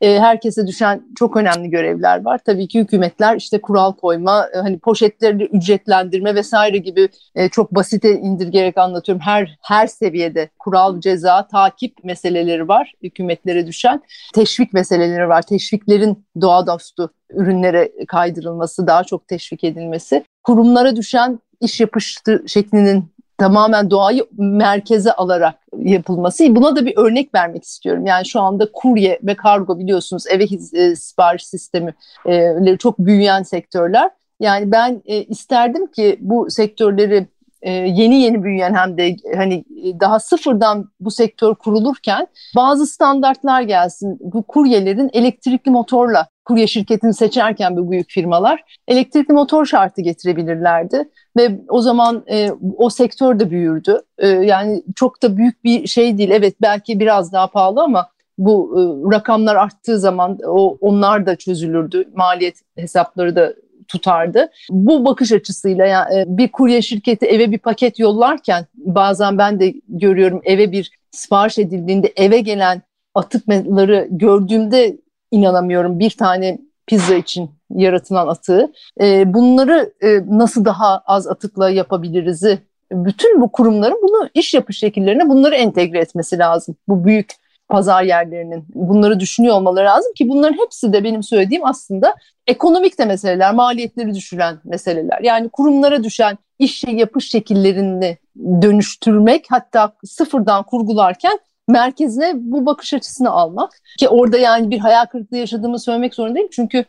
E, 0.00 0.18
herkese 0.18 0.66
düşen 0.66 1.02
çok 1.18 1.36
önemli 1.36 1.70
görevler 1.70 2.24
var. 2.24 2.40
Tabii 2.46 2.68
ki 2.68 2.80
hükümetler 2.80 3.36
işte 3.36 3.60
kural 3.60 3.92
koyma, 3.92 4.48
e, 4.54 4.58
hani 4.58 4.78
poşetleri 4.78 5.44
ücretlendirme 5.44 6.34
vesaire 6.34 6.78
gibi 6.78 7.08
e, 7.34 7.48
çok 7.48 7.74
basite 7.74 8.10
indirgerek 8.10 8.78
anlatıyorum. 8.78 9.22
Her 9.24 9.58
her 9.62 9.86
seviyede 9.86 10.48
kural, 10.58 11.00
ceza, 11.00 11.46
takip 11.46 12.04
meseleleri 12.04 12.68
var 12.68 12.92
hükümetlere 13.02 13.66
düşen. 13.66 14.02
Teşvik 14.34 14.72
meseleleri 14.72 15.28
var. 15.28 15.42
Teşviklerin 15.42 16.24
doğa 16.40 16.66
dostu 16.66 17.10
ürünlere 17.30 17.92
kaydırılması, 18.08 18.86
daha 18.86 19.04
çok 19.04 19.28
teşvik 19.28 19.64
edilmesi. 19.64 20.24
Kurumlara 20.44 20.96
düşen 20.96 21.38
iş 21.60 21.80
yapıştı 21.80 22.44
şeklinin 22.46 23.12
tamamen 23.38 23.90
doğayı 23.90 24.26
merkeze 24.38 25.12
alarak 25.12 25.54
yapılması. 25.78 26.56
Buna 26.56 26.76
da 26.76 26.86
bir 26.86 26.96
örnek 26.96 27.34
vermek 27.34 27.64
istiyorum. 27.64 28.06
Yani 28.06 28.26
şu 28.26 28.40
anda 28.40 28.72
kurye 28.72 29.18
ve 29.22 29.34
kargo 29.34 29.78
biliyorsunuz 29.78 30.24
eve 30.30 30.44
e, 30.72 30.96
sipariş 30.96 31.46
sistemi 31.46 31.94
e, 32.26 32.76
çok 32.78 32.98
büyüyen 32.98 33.42
sektörler. 33.42 34.10
Yani 34.40 34.72
ben 34.72 35.02
e, 35.06 35.22
isterdim 35.22 35.86
ki 35.86 36.18
bu 36.20 36.50
sektörleri 36.50 37.26
e, 37.62 37.70
yeni 37.72 38.20
yeni 38.20 38.44
büyüyen 38.44 38.74
hem 38.74 38.98
de 38.98 39.16
hani 39.36 39.64
daha 40.00 40.20
sıfırdan 40.20 40.90
bu 41.00 41.10
sektör 41.10 41.54
kurulurken 41.54 42.26
bazı 42.56 42.86
standartlar 42.86 43.62
gelsin. 43.62 44.18
Bu 44.20 44.42
kuryelerin 44.42 45.10
elektrikli 45.12 45.70
motorla 45.70 46.28
kurye 46.44 46.66
şirketini 46.66 47.14
seçerken 47.14 47.76
bu 47.76 47.90
büyük 47.90 48.10
firmalar 48.10 48.78
elektrikli 48.88 49.32
motor 49.32 49.66
şartı 49.66 50.00
getirebilirlerdi 50.00 51.08
ve 51.36 51.60
o 51.68 51.80
zaman 51.80 52.24
e, 52.30 52.50
o 52.76 52.90
sektör 52.90 53.38
de 53.38 53.50
büyürdü. 53.50 54.00
E, 54.18 54.28
yani 54.28 54.82
çok 54.96 55.22
da 55.22 55.36
büyük 55.36 55.64
bir 55.64 55.86
şey 55.86 56.18
değil. 56.18 56.30
Evet 56.30 56.54
belki 56.62 57.00
biraz 57.00 57.32
daha 57.32 57.46
pahalı 57.46 57.82
ama 57.82 58.08
bu 58.38 58.74
e, 58.76 58.80
rakamlar 59.16 59.56
arttığı 59.56 59.98
zaman 59.98 60.38
o 60.46 60.78
onlar 60.80 61.26
da 61.26 61.36
çözülürdü. 61.36 62.08
Maliyet 62.14 62.56
hesapları 62.76 63.36
da 63.36 63.54
tutardı. 63.88 64.50
Bu 64.70 65.04
bakış 65.04 65.32
açısıyla 65.32 65.86
yani 65.86 66.14
e, 66.14 66.24
bir 66.28 66.52
kurye 66.52 66.82
şirketi 66.82 67.26
eve 67.26 67.50
bir 67.50 67.58
paket 67.58 67.98
yollarken 67.98 68.66
bazen 68.74 69.38
ben 69.38 69.60
de 69.60 69.74
görüyorum 69.88 70.40
eve 70.44 70.72
bir 70.72 70.90
sipariş 71.10 71.58
edildiğinde 71.58 72.12
eve 72.16 72.40
gelen 72.40 72.82
atıkları 73.14 74.08
gördüğümde 74.10 74.96
inanamıyorum. 75.30 75.98
Bir 75.98 76.10
tane 76.10 76.58
pizza 76.86 77.14
için 77.14 77.50
yaratılan 77.70 78.28
atığı. 78.28 78.72
E, 79.00 79.34
bunları 79.34 79.92
e, 80.00 80.20
nasıl 80.28 80.64
daha 80.64 81.02
az 81.06 81.26
atıkla 81.26 81.70
yapabiliriz'i 81.70 82.58
bütün 82.92 83.40
bu 83.40 83.52
kurumların 83.52 83.98
bunu 84.02 84.28
iş 84.34 84.54
yapış 84.54 84.78
şekillerine 84.78 85.28
bunları 85.28 85.54
entegre 85.54 85.98
etmesi 85.98 86.38
lazım. 86.38 86.76
Bu 86.88 87.04
büyük 87.04 87.32
pazar 87.68 88.02
yerlerinin 88.02 88.64
bunları 88.74 89.20
düşünüyor 89.20 89.54
olmaları 89.54 89.86
lazım 89.86 90.12
ki 90.12 90.28
bunların 90.28 90.58
hepsi 90.58 90.92
de 90.92 91.04
benim 91.04 91.22
söylediğim 91.22 91.66
aslında 91.66 92.14
ekonomik 92.46 92.98
de 92.98 93.04
meseleler, 93.04 93.54
maliyetleri 93.54 94.14
düşüren 94.14 94.58
meseleler. 94.64 95.20
Yani 95.22 95.48
kurumlara 95.48 96.04
düşen 96.04 96.38
iş 96.58 96.84
yapış 96.84 97.30
şekillerini 97.30 98.18
dönüştürmek 98.62 99.46
hatta 99.48 99.92
sıfırdan 100.04 100.62
kurgularken 100.62 101.38
merkezine 101.68 102.32
bu 102.34 102.66
bakış 102.66 102.94
açısını 102.94 103.30
almak 103.30 103.70
ki 103.98 104.08
orada 104.08 104.38
yani 104.38 104.70
bir 104.70 104.78
hayal 104.78 105.06
kırıklığı 105.06 105.36
yaşadığımı 105.36 105.78
söylemek 105.78 106.14
zorundayım 106.14 106.48
çünkü 106.52 106.84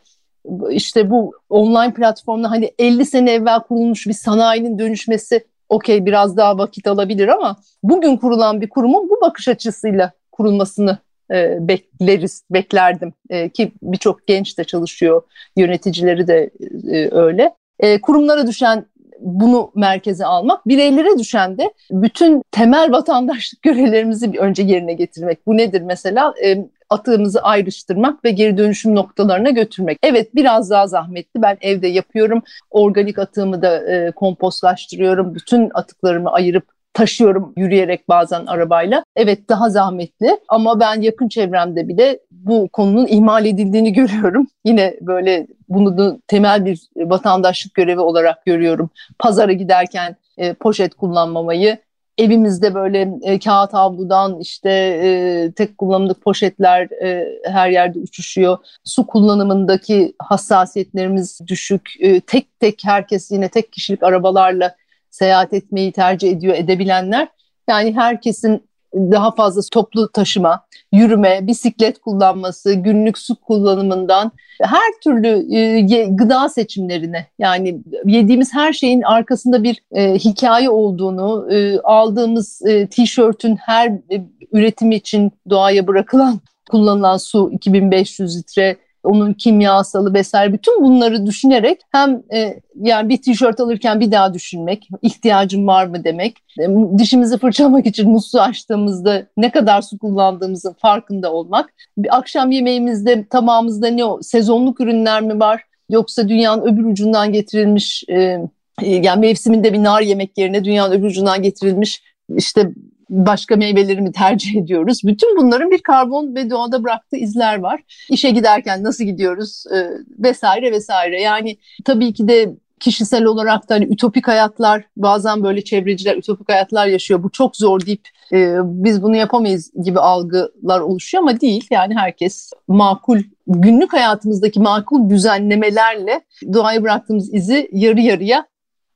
işte 0.70 1.10
bu 1.10 1.32
online 1.50 1.94
platformda 1.94 2.50
hani 2.50 2.70
50 2.78 3.06
sene 3.06 3.32
evvel 3.32 3.60
kurulmuş 3.60 4.06
bir 4.06 4.12
sanayinin 4.12 4.78
dönüşmesi 4.78 5.46
okey 5.68 6.06
biraz 6.06 6.36
daha 6.36 6.58
vakit 6.58 6.86
alabilir 6.86 7.28
ama 7.28 7.56
bugün 7.82 8.16
kurulan 8.16 8.60
bir 8.60 8.68
kurumun 8.68 9.08
bu 9.08 9.20
bakış 9.20 9.48
açısıyla 9.48 10.12
kurulmasını 10.32 10.98
e, 11.30 11.68
bekleriz, 11.68 12.44
beklerdim 12.50 13.12
e, 13.30 13.48
ki 13.48 13.72
birçok 13.82 14.26
genç 14.26 14.58
de 14.58 14.64
çalışıyor, 14.64 15.22
yöneticileri 15.56 16.26
de 16.26 16.50
e, 16.90 17.14
öyle. 17.14 17.54
E, 17.78 18.00
kurumlara 18.00 18.46
düşen 18.46 18.84
bunu 19.20 19.72
merkeze 19.74 20.26
almak, 20.26 20.68
bireylere 20.68 21.18
düşen 21.18 21.58
de 21.58 21.72
bütün 21.90 22.42
temel 22.50 22.92
vatandaşlık 22.92 23.62
görevlerimizi 23.62 24.32
bir 24.32 24.38
önce 24.38 24.62
yerine 24.62 24.92
getirmek. 24.92 25.46
Bu 25.46 25.56
nedir 25.56 25.80
mesela? 25.80 26.34
E, 26.44 26.66
atığımızı 26.90 27.42
ayrıştırmak 27.42 28.24
ve 28.24 28.30
geri 28.30 28.58
dönüşüm 28.58 28.94
noktalarına 28.94 29.50
götürmek. 29.50 29.98
Evet 30.02 30.34
biraz 30.34 30.70
daha 30.70 30.86
zahmetli. 30.86 31.42
Ben 31.42 31.58
evde 31.60 31.88
yapıyorum. 31.88 32.42
Organik 32.70 33.18
atığımı 33.18 33.62
da 33.62 33.92
e, 33.92 34.10
kompostlaştırıyorum. 34.10 35.34
Bütün 35.34 35.70
atıklarımı 35.74 36.30
ayırıp 36.30 36.64
taşıyorum 36.94 37.52
yürüyerek 37.56 38.08
bazen 38.08 38.46
arabayla. 38.46 39.04
Evet 39.16 39.48
daha 39.48 39.70
zahmetli 39.70 40.40
ama 40.48 40.80
ben 40.80 41.00
yakın 41.00 41.28
çevremde 41.28 41.88
bile 41.88 42.20
bu 42.30 42.68
konunun 42.72 43.06
ihmal 43.06 43.46
edildiğini 43.46 43.92
görüyorum. 44.00 44.46
Yine 44.64 44.96
böyle 45.00 45.46
bunu 45.68 45.98
da 45.98 46.18
temel 46.26 46.64
bir 46.64 46.80
vatandaşlık 46.96 47.74
görevi 47.74 48.00
olarak 48.00 48.44
görüyorum. 48.46 48.90
Pazara 49.18 49.52
giderken 49.52 50.16
e, 50.38 50.54
poşet 50.54 50.94
kullanmamayı, 50.94 51.78
evimizde 52.18 52.74
böyle 52.74 53.10
e, 53.22 53.38
kağıt 53.38 53.72
havludan 53.72 54.40
işte 54.40 54.70
e, 54.70 55.52
tek 55.56 55.78
kullanımlık 55.78 56.22
poşetler 56.22 57.02
e, 57.02 57.28
her 57.44 57.70
yerde 57.70 57.98
uçuşuyor. 57.98 58.58
Su 58.84 59.06
kullanımındaki 59.06 60.14
hassasiyetlerimiz 60.18 61.40
düşük. 61.46 61.90
E, 62.00 62.20
tek 62.20 62.60
tek 62.60 62.80
herkes 62.84 63.30
yine 63.30 63.48
tek 63.48 63.72
kişilik 63.72 64.02
arabalarla 64.02 64.74
seyahat 65.10 65.52
etmeyi 65.52 65.92
tercih 65.92 66.30
ediyor 66.30 66.54
edebilenler. 66.56 67.28
Yani 67.68 67.96
herkesin 67.96 68.70
daha 68.94 69.34
fazla 69.34 69.62
toplu 69.72 70.12
taşıma, 70.12 70.64
yürüme, 70.92 71.46
bisiklet 71.46 71.98
kullanması, 71.98 72.74
günlük 72.74 73.18
su 73.18 73.36
kullanımından 73.36 74.32
her 74.62 75.00
türlü 75.04 75.56
e, 75.56 76.06
gıda 76.06 76.48
seçimlerine 76.48 77.26
yani 77.38 77.80
yediğimiz 78.06 78.54
her 78.54 78.72
şeyin 78.72 79.02
arkasında 79.02 79.62
bir 79.62 79.82
e, 79.92 80.14
hikaye 80.14 80.70
olduğunu, 80.70 81.52
e, 81.52 81.80
aldığımız 81.80 82.62
tişörtün 82.90 83.56
her 83.56 83.88
e, 83.88 84.24
üretimi 84.52 84.94
için 84.94 85.32
doğaya 85.50 85.86
bırakılan 85.86 86.40
kullanılan 86.70 87.16
su 87.16 87.50
2500 87.52 88.38
litre 88.38 88.76
onun 89.04 89.32
kimyasalı 89.32 90.14
vesaire 90.14 90.52
bütün 90.52 90.84
bunları 90.84 91.26
düşünerek 91.26 91.80
hem 91.92 92.22
e, 92.32 92.60
yani 92.80 93.08
bir 93.08 93.22
tişört 93.22 93.60
alırken 93.60 94.00
bir 94.00 94.12
daha 94.12 94.34
düşünmek, 94.34 94.88
ihtiyacım 95.02 95.66
var 95.66 95.86
mı 95.86 96.04
demek, 96.04 96.36
e, 96.60 96.68
dişimizi 96.98 97.38
fırçalamak 97.38 97.86
için 97.86 98.10
musluğu 98.10 98.40
açtığımızda 98.40 99.26
ne 99.36 99.50
kadar 99.50 99.82
su 99.82 99.98
kullandığımızın 99.98 100.72
farkında 100.72 101.32
olmak, 101.32 101.74
bir 101.98 102.16
akşam 102.16 102.50
yemeğimizde 102.50 103.26
tabağımızda 103.30 103.88
ne 103.88 104.04
o 104.04 104.22
sezonluk 104.22 104.80
ürünler 104.80 105.22
mi 105.22 105.40
var 105.40 105.64
yoksa 105.90 106.28
dünyanın 106.28 106.62
öbür 106.62 106.84
ucundan 106.84 107.32
getirilmiş 107.32 108.04
e, 108.08 108.38
e 108.82 108.96
yani 108.96 109.20
mevsiminde 109.20 109.72
bir 109.72 109.82
nar 109.82 110.00
yemek 110.02 110.38
yerine 110.38 110.64
dünyanın 110.64 110.92
öbür 110.92 111.06
ucundan 111.06 111.42
getirilmiş 111.42 112.02
işte 112.36 112.72
başka 113.10 113.56
meyveleri 113.56 114.00
mi 114.00 114.12
tercih 114.12 114.56
ediyoruz? 114.56 115.00
Bütün 115.04 115.36
bunların 115.36 115.70
bir 115.70 115.82
karbon 115.82 116.34
ve 116.34 116.50
doğada 116.50 116.84
bıraktığı 116.84 117.16
izler 117.16 117.58
var. 117.58 117.80
İşe 118.10 118.30
giderken 118.30 118.84
nasıl 118.84 119.04
gidiyoruz 119.04 119.64
e, 119.74 119.88
vesaire 120.18 120.72
vesaire. 120.72 121.22
Yani 121.22 121.56
tabii 121.84 122.12
ki 122.12 122.28
de 122.28 122.54
kişisel 122.80 123.24
olarak 123.24 123.68
da 123.68 123.74
hani 123.74 123.84
ütopik 123.84 124.28
hayatlar 124.28 124.84
bazen 124.96 125.42
böyle 125.42 125.64
çevreciler 125.64 126.16
ütopik 126.16 126.48
hayatlar 126.48 126.86
yaşıyor. 126.86 127.22
Bu 127.22 127.30
çok 127.30 127.56
zor 127.56 127.86
deyip 127.86 128.08
e, 128.32 128.54
biz 128.64 129.02
bunu 129.02 129.16
yapamayız 129.16 129.72
gibi 129.84 130.00
algılar 130.00 130.80
oluşuyor 130.80 131.22
ama 131.22 131.40
değil. 131.40 131.66
Yani 131.70 131.94
herkes 131.94 132.50
makul 132.68 133.18
günlük 133.46 133.92
hayatımızdaki 133.92 134.60
makul 134.60 135.10
düzenlemelerle 135.10 136.20
doğaya 136.52 136.82
bıraktığımız 136.82 137.34
izi 137.34 137.68
yarı 137.72 138.00
yarıya 138.00 138.46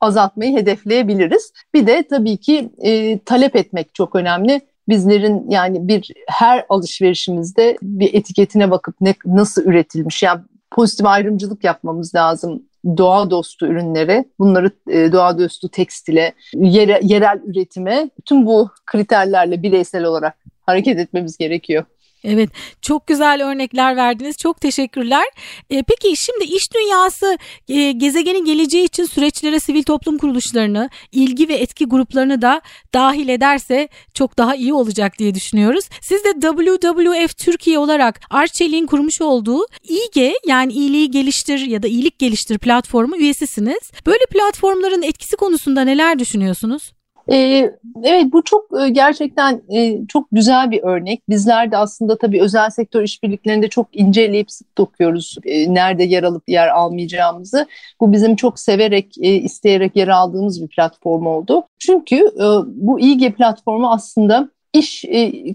azaltmayı 0.04 0.56
hedefleyebiliriz. 0.56 1.52
Bir 1.74 1.86
de 1.86 2.04
tabii 2.10 2.36
ki 2.36 2.70
e, 2.78 3.18
talep 3.18 3.56
etmek 3.56 3.94
çok 3.94 4.16
önemli. 4.16 4.60
Bizlerin 4.88 5.50
yani 5.50 5.88
bir 5.88 6.12
her 6.28 6.66
alışverişimizde 6.68 7.78
bir 7.82 8.14
etiketine 8.14 8.70
bakıp 8.70 9.00
ne 9.00 9.14
nasıl 9.26 9.64
üretilmiş 9.64 10.22
yani 10.22 10.40
pozitif 10.70 11.06
ayrımcılık 11.06 11.64
yapmamız 11.64 12.14
lazım 12.14 12.62
doğa 12.96 13.30
dostu 13.30 13.66
ürünlere, 13.66 14.24
bunları 14.38 14.70
e, 14.90 15.12
doğa 15.12 15.38
dostu 15.38 15.68
tekstile, 15.68 16.32
yere, 16.54 17.00
yerel 17.02 17.40
üretime, 17.44 18.10
tüm 18.24 18.46
bu 18.46 18.68
kriterlerle 18.86 19.62
bireysel 19.62 20.04
olarak 20.04 20.34
hareket 20.66 20.98
etmemiz 20.98 21.36
gerekiyor. 21.36 21.84
Evet 22.24 22.50
çok 22.82 23.06
güzel 23.06 23.50
örnekler 23.50 23.96
verdiniz 23.96 24.36
çok 24.36 24.60
teşekkürler. 24.60 25.24
E, 25.70 25.82
peki 25.82 26.14
şimdi 26.16 26.44
iş 26.44 26.74
dünyası 26.74 27.38
e, 27.68 27.92
gezegenin 27.92 28.44
geleceği 28.44 28.84
için 28.84 29.04
süreçlere 29.04 29.60
sivil 29.60 29.82
toplum 29.82 30.18
kuruluşlarını 30.18 30.90
ilgi 31.12 31.48
ve 31.48 31.54
etki 31.54 31.84
gruplarını 31.84 32.42
da 32.42 32.62
dahil 32.94 33.28
ederse 33.28 33.88
çok 34.14 34.38
daha 34.38 34.54
iyi 34.54 34.74
olacak 34.74 35.18
diye 35.18 35.34
düşünüyoruz. 35.34 35.84
Siz 36.00 36.24
de 36.24 36.32
WWF 36.40 37.36
Türkiye 37.36 37.78
olarak 37.78 38.20
Arçelik'in 38.30 38.86
kurmuş 38.86 39.20
olduğu 39.20 39.66
İGE 39.82 40.34
yani 40.46 40.72
iyiliği 40.72 41.10
geliştir 41.10 41.58
ya 41.58 41.82
da 41.82 41.88
iyilik 41.88 42.18
geliştir 42.18 42.58
platformu 42.58 43.16
üyesisiniz. 43.16 43.90
Böyle 44.06 44.24
platformların 44.30 45.02
etkisi 45.02 45.36
konusunda 45.36 45.84
neler 45.84 46.18
düşünüyorsunuz? 46.18 46.92
Ee, 47.32 47.70
evet 48.02 48.32
bu 48.32 48.44
çok 48.44 48.80
e, 48.80 48.88
gerçekten 48.88 49.62
e, 49.74 50.06
çok 50.06 50.28
güzel 50.32 50.70
bir 50.70 50.82
örnek. 50.82 51.28
Bizler 51.28 51.70
de 51.70 51.76
aslında 51.76 52.18
tabii 52.18 52.42
özel 52.42 52.70
sektör 52.70 53.02
işbirliklerinde 53.02 53.68
çok 53.68 53.86
inceleyip 53.92 54.50
sık 54.50 54.78
dokuyoruz 54.78 55.36
e, 55.44 55.74
nerede 55.74 56.04
yer 56.04 56.22
alıp 56.22 56.48
yer 56.48 56.68
almayacağımızı. 56.68 57.66
Bu 58.00 58.12
bizim 58.12 58.36
çok 58.36 58.60
severek, 58.60 59.18
isteyerek 59.18 59.96
yer 59.96 60.08
aldığımız 60.08 60.62
bir 60.62 60.68
platform 60.68 61.26
oldu. 61.26 61.64
Çünkü 61.78 62.30
bu 62.66 63.00
İGE 63.00 63.32
platformu 63.32 63.90
aslında 63.90 64.48
iş 64.72 65.04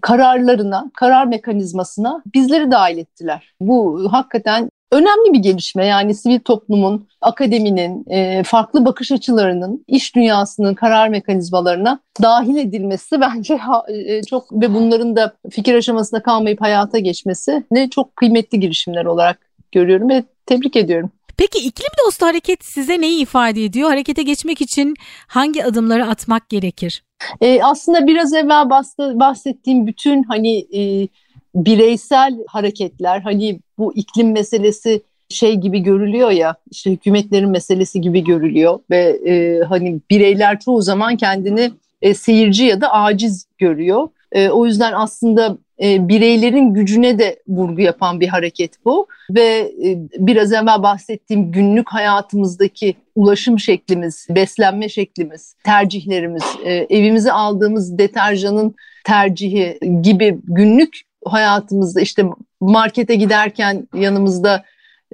kararlarına, 0.01 0.91
karar 0.93 1.25
mekanizmasına 1.25 2.23
bizleri 2.36 2.71
dahil 2.71 2.97
ettiler. 2.97 3.53
Bu 3.62 4.08
hakikaten 4.12 4.69
önemli 4.91 5.34
bir 5.34 5.39
gelişme. 5.39 5.86
Yani 5.86 6.15
sivil 6.15 6.39
toplumun, 6.39 7.08
akademinin, 7.21 8.06
e, 8.10 8.43
farklı 8.43 8.86
bakış 8.86 9.12
açılarının 9.12 9.84
iş 9.88 10.15
dünyasının 10.15 10.73
karar 10.73 11.10
mekanizmalarına 11.10 11.99
dahil 12.21 12.58
edilmesi 12.58 13.21
bence 13.21 13.56
ha, 13.56 13.84
e, 13.89 14.23
çok 14.23 14.52
ve 14.52 14.73
bunların 14.73 15.15
da 15.15 15.34
fikir 15.52 15.75
aşamasında 15.75 16.23
kalmayıp 16.23 16.62
hayata 16.62 16.99
geçmesi 16.99 17.63
ne 17.71 17.89
çok 17.89 18.15
kıymetli 18.15 18.60
girişimler 18.60 19.06
olarak 19.06 19.39
görüyorum 19.71 20.10
ve 20.10 20.23
tebrik 20.45 20.75
ediyorum. 20.75 21.12
Peki 21.38 21.60
iklim 21.60 21.91
dostu 22.06 22.25
hareket 22.25 22.65
size 22.65 23.02
neyi 23.02 23.21
ifade 23.21 23.65
ediyor? 23.65 23.89
Harekete 23.89 24.23
geçmek 24.23 24.62
için 24.62 24.93
hangi 25.28 25.65
adımları 25.65 26.06
atmak 26.06 26.49
gerekir? 26.49 27.04
E, 27.41 27.63
aslında 27.63 28.08
biraz 28.08 28.34
evvel 28.34 28.69
bahsettiğim 28.99 29.88
bütün 29.88 30.23
hani 30.23 30.58
e, 30.58 31.08
bireysel 31.55 32.38
hareketler 32.47 33.21
hani 33.21 33.59
bu 33.77 33.93
iklim 33.95 34.31
meselesi 34.31 35.01
şey 35.29 35.55
gibi 35.55 35.79
görülüyor 35.79 36.31
ya 36.31 36.55
işte 36.71 36.91
hükümetlerin 36.91 37.49
meselesi 37.49 38.01
gibi 38.01 38.23
görülüyor 38.23 38.79
ve 38.89 39.19
e, 39.27 39.63
hani 39.63 39.99
bireyler 40.09 40.59
çoğu 40.59 40.81
zaman 40.81 41.17
kendini 41.17 41.71
e, 42.01 42.13
seyirci 42.13 42.63
ya 42.63 42.81
da 42.81 42.93
aciz 42.93 43.45
görüyor. 43.57 44.07
E, 44.31 44.49
o 44.49 44.65
yüzden 44.65 44.93
aslında 44.93 45.57
e, 45.83 46.07
bireylerin 46.07 46.73
gücüne 46.73 47.19
de 47.19 47.39
vurgu 47.47 47.81
yapan 47.81 48.19
bir 48.19 48.27
hareket 48.27 48.85
bu 48.85 49.07
ve 49.31 49.71
e, 49.85 49.97
biraz 50.17 50.53
evvel 50.53 50.83
bahsettiğim 50.83 51.51
günlük 51.51 51.89
hayatımızdaki 51.89 52.95
ulaşım 53.15 53.59
şeklimiz, 53.59 54.27
beslenme 54.29 54.89
şeklimiz, 54.89 55.55
tercihlerimiz, 55.63 56.43
e, 56.63 56.73
evimize 56.73 57.31
aldığımız 57.31 57.97
deterjanın 57.97 58.75
tercihi 59.03 59.79
gibi 60.01 60.39
günlük 60.43 61.08
hayatımızda 61.25 62.01
işte 62.01 62.25
markete 62.62 63.15
giderken 63.15 63.88
yanımızda 63.93 64.63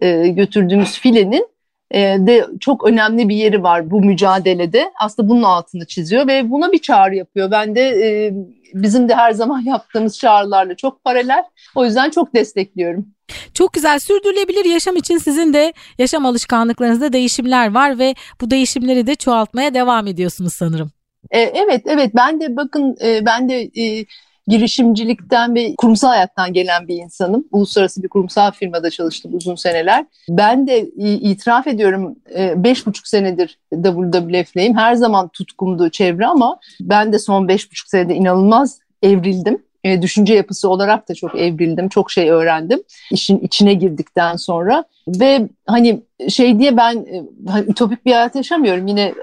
e, 0.01 0.27
götürdüğümüz 0.27 0.99
filenin 0.99 1.47
e, 1.91 1.99
de 2.01 2.47
çok 2.59 2.87
önemli 2.87 3.29
bir 3.29 3.35
yeri 3.35 3.63
var 3.63 3.91
bu 3.91 4.01
mücadelede. 4.01 4.91
Aslında 5.01 5.29
bunun 5.29 5.43
altını 5.43 5.87
çiziyor 5.87 6.27
ve 6.27 6.51
buna 6.51 6.71
bir 6.71 6.79
çağrı 6.79 7.15
yapıyor. 7.15 7.51
Ben 7.51 7.75
de 7.75 7.81
e, 7.81 8.33
bizim 8.73 9.09
de 9.09 9.15
her 9.15 9.31
zaman 9.31 9.61
yaptığımız 9.65 10.19
çağrılarla 10.19 10.75
çok 10.75 11.03
paralel. 11.03 11.43
O 11.75 11.85
yüzden 11.85 12.09
çok 12.09 12.35
destekliyorum. 12.35 13.05
Çok 13.53 13.73
güzel 13.73 13.99
sürdürülebilir 13.99 14.65
yaşam 14.65 14.95
için 14.95 15.17
sizin 15.17 15.53
de 15.53 15.73
yaşam 15.97 16.25
alışkanlıklarınızda 16.25 17.13
değişimler 17.13 17.73
var 17.73 17.99
ve 17.99 18.15
bu 18.41 18.51
değişimleri 18.51 19.07
de 19.07 19.15
çoğaltmaya 19.15 19.73
devam 19.73 20.07
ediyorsunuz 20.07 20.53
sanırım. 20.53 20.91
E, 21.31 21.39
evet 21.39 21.81
evet 21.85 22.11
ben 22.15 22.41
de 22.41 22.55
bakın 22.55 22.97
e, 23.03 23.25
ben 23.25 23.49
de 23.49 23.61
e, 23.61 24.05
girişimcilikten 24.47 25.55
ve 25.55 25.75
kurumsal 25.75 26.07
hayattan 26.09 26.53
gelen 26.53 26.87
bir 26.87 26.95
insanım. 26.95 27.45
Uluslararası 27.51 28.03
bir 28.03 28.09
kurumsal 28.09 28.51
firmada 28.51 28.89
çalıştım 28.89 29.35
uzun 29.35 29.55
seneler. 29.55 30.05
Ben 30.29 30.67
de 30.67 30.87
itiraf 30.97 31.67
ediyorum 31.67 32.15
e, 32.37 32.63
beş 32.63 32.85
buçuk 32.85 33.07
senedir 33.07 33.59
WWF'leyim. 33.73 34.77
Her 34.77 34.95
zaman 34.95 35.27
tutkumdu 35.27 35.89
çevre 35.89 36.27
ama 36.27 36.59
ben 36.81 37.13
de 37.13 37.19
son 37.19 37.47
beş 37.47 37.71
buçuk 37.71 37.87
senede 37.87 38.15
inanılmaz 38.15 38.79
evrildim 39.03 39.63
e, 39.85 40.01
düşünce 40.01 40.33
yapısı 40.33 40.69
olarak 40.69 41.09
da 41.09 41.13
çok 41.13 41.35
evrildim. 41.35 41.89
Çok 41.89 42.11
şey 42.11 42.29
öğrendim 42.29 42.83
işin 43.11 43.39
içine 43.39 43.73
girdikten 43.73 44.35
sonra. 44.35 44.83
Ve 45.07 45.49
hani 45.67 46.01
şey 46.29 46.59
diye 46.59 46.77
ben 46.77 46.95
e, 46.95 47.23
ütopik 47.67 48.05
bir 48.05 48.11
hayat 48.11 48.35
yaşamıyorum 48.35 48.87
yine 48.87 49.13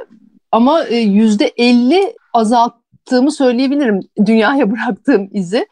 ama 0.53 0.83
yüzde 0.91 1.53
elli 1.57 2.15
azalt 2.33 2.82
yaptığımı 3.03 3.33
söyleyebilirim 3.33 4.01
dünyaya 4.27 4.71
bıraktığım 4.71 5.29
izi. 5.33 5.67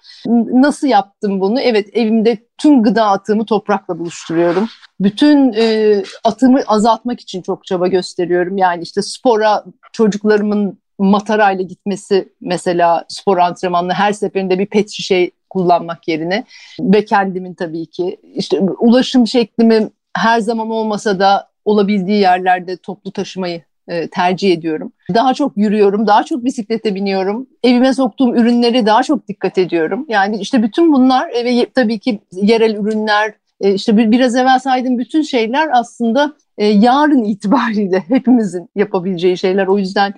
Nasıl 0.53 0.87
yaptım 0.87 1.40
bunu? 1.40 1.61
Evet 1.61 1.88
evimde 1.93 2.38
tüm 2.59 2.83
gıda 2.83 3.07
atığımı 3.07 3.45
toprakla 3.45 3.99
buluşturuyorum. 3.99 4.69
Bütün 5.01 5.53
e, 5.53 6.03
atımı 6.25 6.61
azaltmak 6.66 7.21
için 7.21 7.43
çok 7.43 7.64
çaba 7.64 7.88
gösteriyorum. 7.88 8.59
Yani 8.59 8.83
işte 8.83 9.03
spora 9.03 9.64
çocuklarımın 9.93 10.79
matarayla 10.99 11.64
gitmesi 11.64 12.29
mesela 12.40 13.05
spor 13.09 13.38
antrenmanına 13.38 13.95
her 13.95 14.12
seferinde 14.12 14.59
bir 14.59 14.66
pet 14.66 14.90
şişe 14.90 15.31
kullanmak 15.51 16.09
yerine 16.09 16.45
ve 16.81 17.05
kendimin 17.05 17.55
tabii 17.55 17.87
ki 17.87 18.16
işte 18.35 18.61
ulaşım 18.61 19.27
şeklimi 19.27 19.88
her 20.16 20.40
zaman 20.40 20.71
olmasa 20.71 21.19
da 21.19 21.51
olabildiği 21.64 22.21
yerlerde 22.21 22.77
toplu 22.77 23.12
taşımayı 23.12 23.62
e, 23.90 24.09
tercih 24.09 24.53
ediyorum. 24.53 24.92
Daha 25.14 25.35
çok 25.35 25.57
yürüyorum, 25.57 26.07
daha 26.07 26.24
çok 26.24 26.44
bisiklete 26.44 26.94
biniyorum. 26.94 27.46
Evime 27.62 27.94
soktuğum 27.94 28.35
ürünleri 28.37 28.87
daha 28.87 29.03
çok 29.03 29.29
dikkat 29.29 29.59
ediyorum. 29.59 30.07
Yani 30.09 30.37
işte 30.37 30.62
bütün 30.62 30.92
bunlar 30.92 31.29
ve 31.29 31.66
tabii 31.74 31.98
ki 31.98 32.20
yerel 32.33 32.74
ürünler, 32.74 33.33
e, 33.61 33.74
işte 33.74 34.11
biraz 34.11 34.37
evvel 34.37 34.59
saydığım 34.59 34.98
bütün 34.98 35.22
şeyler 35.22 35.68
aslında 35.72 36.33
e, 36.59 36.66
yarın 36.66 37.24
itibariyle 37.24 38.05
hepimizin 38.09 38.68
yapabileceği 38.76 39.38
şeyler. 39.38 39.66
O 39.66 39.79
yüzden 39.79 40.14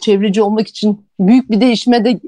çevreci 0.00 0.42
olmak 0.42 0.68
için 0.68 1.06
büyük 1.20 1.50
bir 1.50 1.60
değişime 1.60 2.04
de 2.04 2.20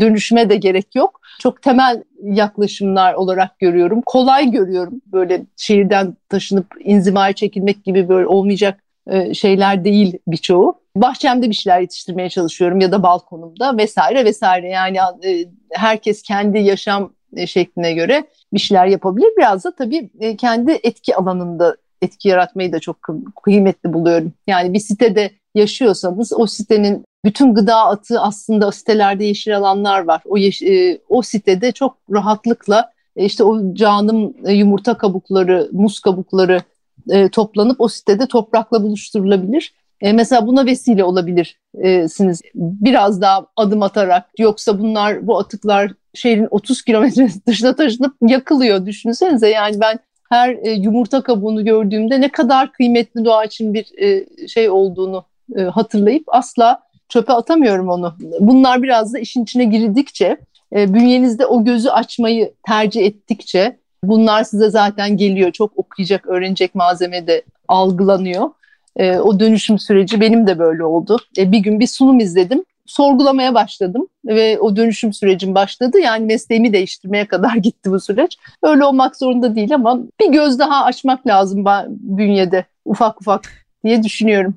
dönüşme 0.00 0.50
de 0.50 0.56
gerek 0.56 0.94
yok. 0.94 1.20
Çok 1.40 1.62
temel 1.62 2.02
yaklaşımlar 2.22 3.14
olarak 3.14 3.58
görüyorum. 3.58 4.02
Kolay 4.06 4.50
görüyorum. 4.50 5.00
Böyle 5.06 5.42
şehirden 5.56 6.16
taşınıp 6.28 6.66
inzivaya 6.80 7.32
çekilmek 7.32 7.84
gibi 7.84 8.08
böyle 8.08 8.26
olmayacak 8.26 8.80
e, 9.08 9.34
şeyler 9.34 9.84
değil 9.84 10.18
birçoğu. 10.26 10.80
Bahçemde 10.96 11.48
bir 11.50 11.54
şeyler 11.54 11.80
yetiştirmeye 11.80 12.28
çalışıyorum 12.28 12.80
ya 12.80 12.92
da 12.92 13.02
balkonumda 13.02 13.76
vesaire 13.76 14.24
vesaire. 14.24 14.68
Yani 14.68 14.98
e, 15.24 15.44
herkes 15.72 16.22
kendi 16.22 16.58
yaşam 16.58 17.12
e, 17.36 17.46
şekline 17.46 17.92
göre 17.92 18.24
bir 18.52 18.58
şeyler 18.58 18.86
yapabilir. 18.86 19.28
Biraz 19.38 19.64
da 19.64 19.74
tabii 19.74 20.10
kendi 20.36 20.72
etki 20.82 21.16
alanında 21.16 21.76
etki 22.02 22.28
yaratmayı 22.28 22.72
da 22.72 22.80
çok 22.80 22.96
kıymetli 23.42 23.92
buluyorum. 23.92 24.32
Yani 24.46 24.72
bir 24.72 24.80
sitede 24.80 25.30
yaşıyorsanız 25.54 26.32
o 26.32 26.46
sitenin 26.46 27.04
bütün 27.24 27.54
gıda 27.54 27.76
atığı 27.76 28.20
aslında 28.20 28.72
sitelerde 28.72 29.24
yeşil 29.24 29.56
alanlar 29.56 30.04
var. 30.04 30.22
O, 30.24 30.36
yeş- 30.36 30.98
o 31.08 31.22
sitede 31.22 31.72
çok 31.72 31.96
rahatlıkla 32.12 32.92
işte 33.16 33.44
o 33.44 33.74
canım 33.74 34.34
yumurta 34.48 34.98
kabukları, 34.98 35.68
muz 35.72 36.00
kabukları 36.00 36.62
e, 37.10 37.28
toplanıp 37.28 37.80
o 37.80 37.88
sitede 37.88 38.26
toprakla 38.26 38.82
buluşturulabilir. 38.82 39.74
E, 40.00 40.12
mesela 40.12 40.46
buna 40.46 40.66
vesile 40.66 41.04
olabilirsiniz 41.04 42.40
biraz 42.54 43.20
daha 43.20 43.46
adım 43.56 43.82
atarak. 43.82 44.30
Yoksa 44.38 44.78
bunlar 44.78 45.26
bu 45.26 45.38
atıklar 45.38 45.92
şehrin 46.14 46.48
30 46.50 46.82
kilometre 46.82 47.28
dışına 47.46 47.76
taşınıp 47.76 48.16
yakılıyor 48.22 48.86
düşünsenize. 48.86 49.48
Yani 49.48 49.80
ben 49.80 49.98
her 50.30 50.56
e, 50.62 50.70
yumurta 50.70 51.22
kabuğunu 51.22 51.64
gördüğümde 51.64 52.20
ne 52.20 52.28
kadar 52.28 52.72
kıymetli 52.72 53.24
doğa 53.24 53.44
için 53.44 53.74
bir 53.74 53.98
e, 53.98 54.26
şey 54.48 54.70
olduğunu 54.70 55.24
e, 55.56 55.62
hatırlayıp 55.62 56.24
asla 56.26 56.82
çöpe 57.08 57.32
atamıyorum 57.32 57.88
onu. 57.88 58.14
Bunlar 58.40 58.82
biraz 58.82 59.14
da 59.14 59.18
işin 59.18 59.42
içine 59.42 59.64
girdikçe, 59.64 60.36
e, 60.76 60.94
bünyenizde 60.94 61.46
o 61.46 61.64
gözü 61.64 61.88
açmayı 61.88 62.52
tercih 62.66 63.06
ettikçe 63.06 63.78
Bunlar 64.04 64.44
size 64.44 64.70
zaten 64.70 65.16
geliyor. 65.16 65.52
Çok 65.52 65.78
okuyacak, 65.78 66.26
öğrenecek 66.26 66.74
malzeme 66.74 67.26
de 67.26 67.42
algılanıyor. 67.68 68.50
E, 68.96 69.18
o 69.18 69.40
dönüşüm 69.40 69.78
süreci 69.78 70.20
benim 70.20 70.46
de 70.46 70.58
böyle 70.58 70.84
oldu. 70.84 71.18
E, 71.38 71.52
bir 71.52 71.58
gün 71.58 71.80
bir 71.80 71.86
sunum 71.86 72.20
izledim. 72.20 72.64
Sorgulamaya 72.86 73.54
başladım 73.54 74.08
ve 74.26 74.58
o 74.58 74.76
dönüşüm 74.76 75.12
sürecim 75.12 75.54
başladı. 75.54 75.98
Yani 75.98 76.26
mesleğimi 76.26 76.72
değiştirmeye 76.72 77.26
kadar 77.26 77.56
gitti 77.62 77.90
bu 77.90 78.00
süreç. 78.00 78.38
Öyle 78.62 78.84
olmak 78.84 79.16
zorunda 79.16 79.56
değil 79.56 79.74
ama 79.74 79.98
bir 80.20 80.32
göz 80.32 80.58
daha 80.58 80.84
açmak 80.84 81.26
lazım 81.26 81.64
bünyede 81.88 82.64
ufak 82.84 83.20
ufak 83.20 83.42
diye 83.84 84.02
düşünüyorum. 84.02 84.54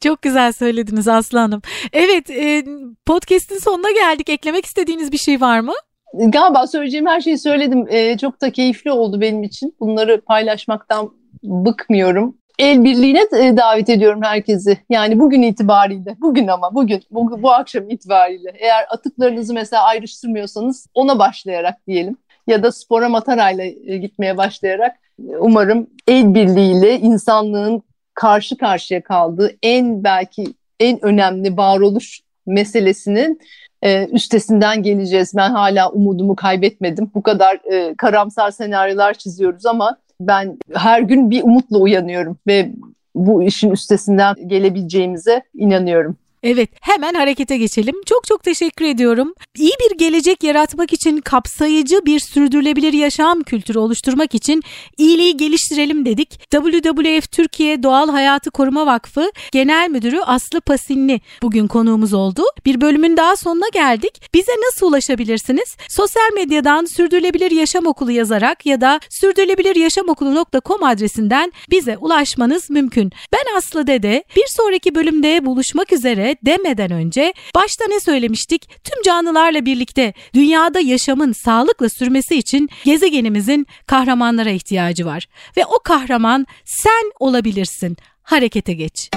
Çok 0.00 0.22
güzel 0.22 0.52
söylediniz 0.52 1.08
Aslı 1.08 1.38
Hanım. 1.38 1.62
Evet, 1.92 2.30
e, 2.30 2.64
podcast'in 3.06 3.58
sonuna 3.58 3.90
geldik. 3.90 4.28
Eklemek 4.28 4.64
istediğiniz 4.66 5.12
bir 5.12 5.18
şey 5.18 5.40
var 5.40 5.60
mı? 5.60 5.72
Galiba 6.18 6.66
söyleyeceğim 6.66 7.06
her 7.06 7.20
şeyi 7.20 7.38
söyledim. 7.38 7.86
Ee, 7.90 8.18
çok 8.18 8.40
da 8.40 8.50
keyifli 8.52 8.92
oldu 8.92 9.20
benim 9.20 9.42
için. 9.42 9.76
Bunları 9.80 10.20
paylaşmaktan 10.20 11.10
bıkmıyorum. 11.42 12.36
El 12.58 12.84
birliğine 12.84 13.20
e, 13.40 13.56
davet 13.56 13.88
ediyorum 13.88 14.22
herkesi. 14.22 14.78
Yani 14.90 15.20
bugün 15.20 15.42
itibariyle, 15.42 16.16
bugün 16.20 16.46
ama 16.46 16.74
bugün, 16.74 17.02
bu, 17.10 17.42
bu 17.42 17.52
akşam 17.52 17.90
itibariyle. 17.90 18.52
Eğer 18.58 18.86
atıklarınızı 18.90 19.54
mesela 19.54 19.82
ayrıştırmıyorsanız 19.82 20.86
ona 20.94 21.18
başlayarak 21.18 21.86
diyelim. 21.86 22.16
Ya 22.46 22.62
da 22.62 22.72
spora 22.72 23.08
matarayla 23.08 23.64
e, 23.64 23.96
gitmeye 23.96 24.36
başlayarak 24.36 24.96
umarım 25.38 25.86
el 26.08 26.34
birliğiyle 26.34 26.98
insanlığın 26.98 27.82
karşı 28.14 28.56
karşıya 28.56 29.02
kaldığı 29.02 29.50
en 29.62 30.04
belki 30.04 30.44
en 30.80 31.04
önemli 31.04 31.56
varoluş 31.56 32.20
meselesinin 32.46 33.40
e, 33.82 34.08
üstesinden 34.08 34.82
geleceğiz. 34.82 35.32
Ben 35.36 35.50
hala 35.50 35.90
umudumu 35.90 36.36
kaybetmedim. 36.36 37.10
Bu 37.14 37.22
kadar 37.22 37.60
e, 37.72 37.94
karamsar 37.94 38.50
senaryolar 38.50 39.14
çiziyoruz 39.14 39.66
ama 39.66 39.96
ben 40.20 40.58
her 40.74 41.00
gün 41.00 41.30
bir 41.30 41.42
umutla 41.42 41.78
uyanıyorum 41.78 42.38
ve 42.46 42.70
bu 43.14 43.42
işin 43.42 43.70
üstesinden 43.70 44.34
gelebileceğimize 44.46 45.42
inanıyorum. 45.54 46.16
Evet, 46.46 46.70
hemen 46.80 47.14
harekete 47.14 47.56
geçelim. 47.56 47.94
Çok 48.06 48.24
çok 48.24 48.42
teşekkür 48.42 48.84
ediyorum. 48.84 49.34
İyi 49.58 49.72
bir 49.80 49.98
gelecek 49.98 50.42
yaratmak 50.42 50.92
için 50.92 51.20
kapsayıcı 51.20 52.06
bir 52.06 52.18
sürdürülebilir 52.20 52.92
yaşam 52.92 53.42
kültürü 53.42 53.78
oluşturmak 53.78 54.34
için 54.34 54.62
iyiliği 54.98 55.36
geliştirelim 55.36 56.04
dedik. 56.06 56.50
WWF 56.50 57.32
Türkiye 57.32 57.82
Doğal 57.82 58.08
Hayatı 58.08 58.50
Koruma 58.50 58.86
Vakfı 58.86 59.30
Genel 59.52 59.90
Müdürü 59.90 60.20
Aslı 60.20 60.60
Pasinli 60.60 61.20
bugün 61.42 61.66
konuğumuz 61.66 62.14
oldu. 62.14 62.42
Bir 62.66 62.80
bölümün 62.80 63.16
daha 63.16 63.36
sonuna 63.36 63.68
geldik. 63.72 64.34
Bize 64.34 64.52
nasıl 64.66 64.86
ulaşabilirsiniz? 64.86 65.76
Sosyal 65.88 66.32
medyadan 66.34 66.84
Sürdürülebilir 66.84 67.50
Yaşam 67.50 67.86
Okulu 67.86 68.10
yazarak 68.10 68.66
ya 68.66 68.80
da 68.80 69.00
sürdürülebiliryaşamokulu.com 69.10 70.82
adresinden 70.82 71.52
bize 71.70 71.96
ulaşmanız 71.96 72.70
mümkün. 72.70 73.12
Ben 73.32 73.56
Aslı 73.56 73.86
Dede. 73.86 74.24
Bir 74.36 74.46
sonraki 74.48 74.94
bölümde 74.94 75.46
buluşmak 75.46 75.92
üzere 75.92 76.33
demeden 76.42 76.90
önce 76.90 77.34
başta 77.54 77.84
ne 77.88 78.00
söylemiştik? 78.00 78.84
Tüm 78.84 79.02
canlılarla 79.02 79.64
birlikte 79.64 80.12
dünyada 80.34 80.80
yaşamın 80.80 81.32
sağlıkla 81.32 81.88
sürmesi 81.88 82.36
için 82.36 82.68
gezegenimizin 82.84 83.66
kahramanlara 83.86 84.50
ihtiyacı 84.50 85.06
var. 85.06 85.26
Ve 85.56 85.66
o 85.66 85.78
kahraman 85.84 86.46
sen 86.64 87.12
olabilirsin. 87.20 87.96
Harekete 88.22 88.72
geç. 88.72 89.10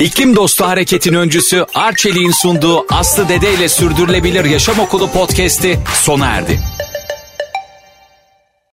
İklim 0.00 0.36
Dostu 0.36 0.64
Hareket'in 0.64 1.14
öncüsü 1.14 1.66
Arçelik'in 1.74 2.30
sunduğu 2.30 2.86
Aslı 2.90 3.28
Dede 3.28 3.54
ile 3.54 3.68
Sürdürülebilir 3.68 4.44
Yaşam 4.44 4.78
Okulu 4.78 5.10
podcast'i 5.10 5.78
sona 5.94 6.26
erdi. 6.26 6.60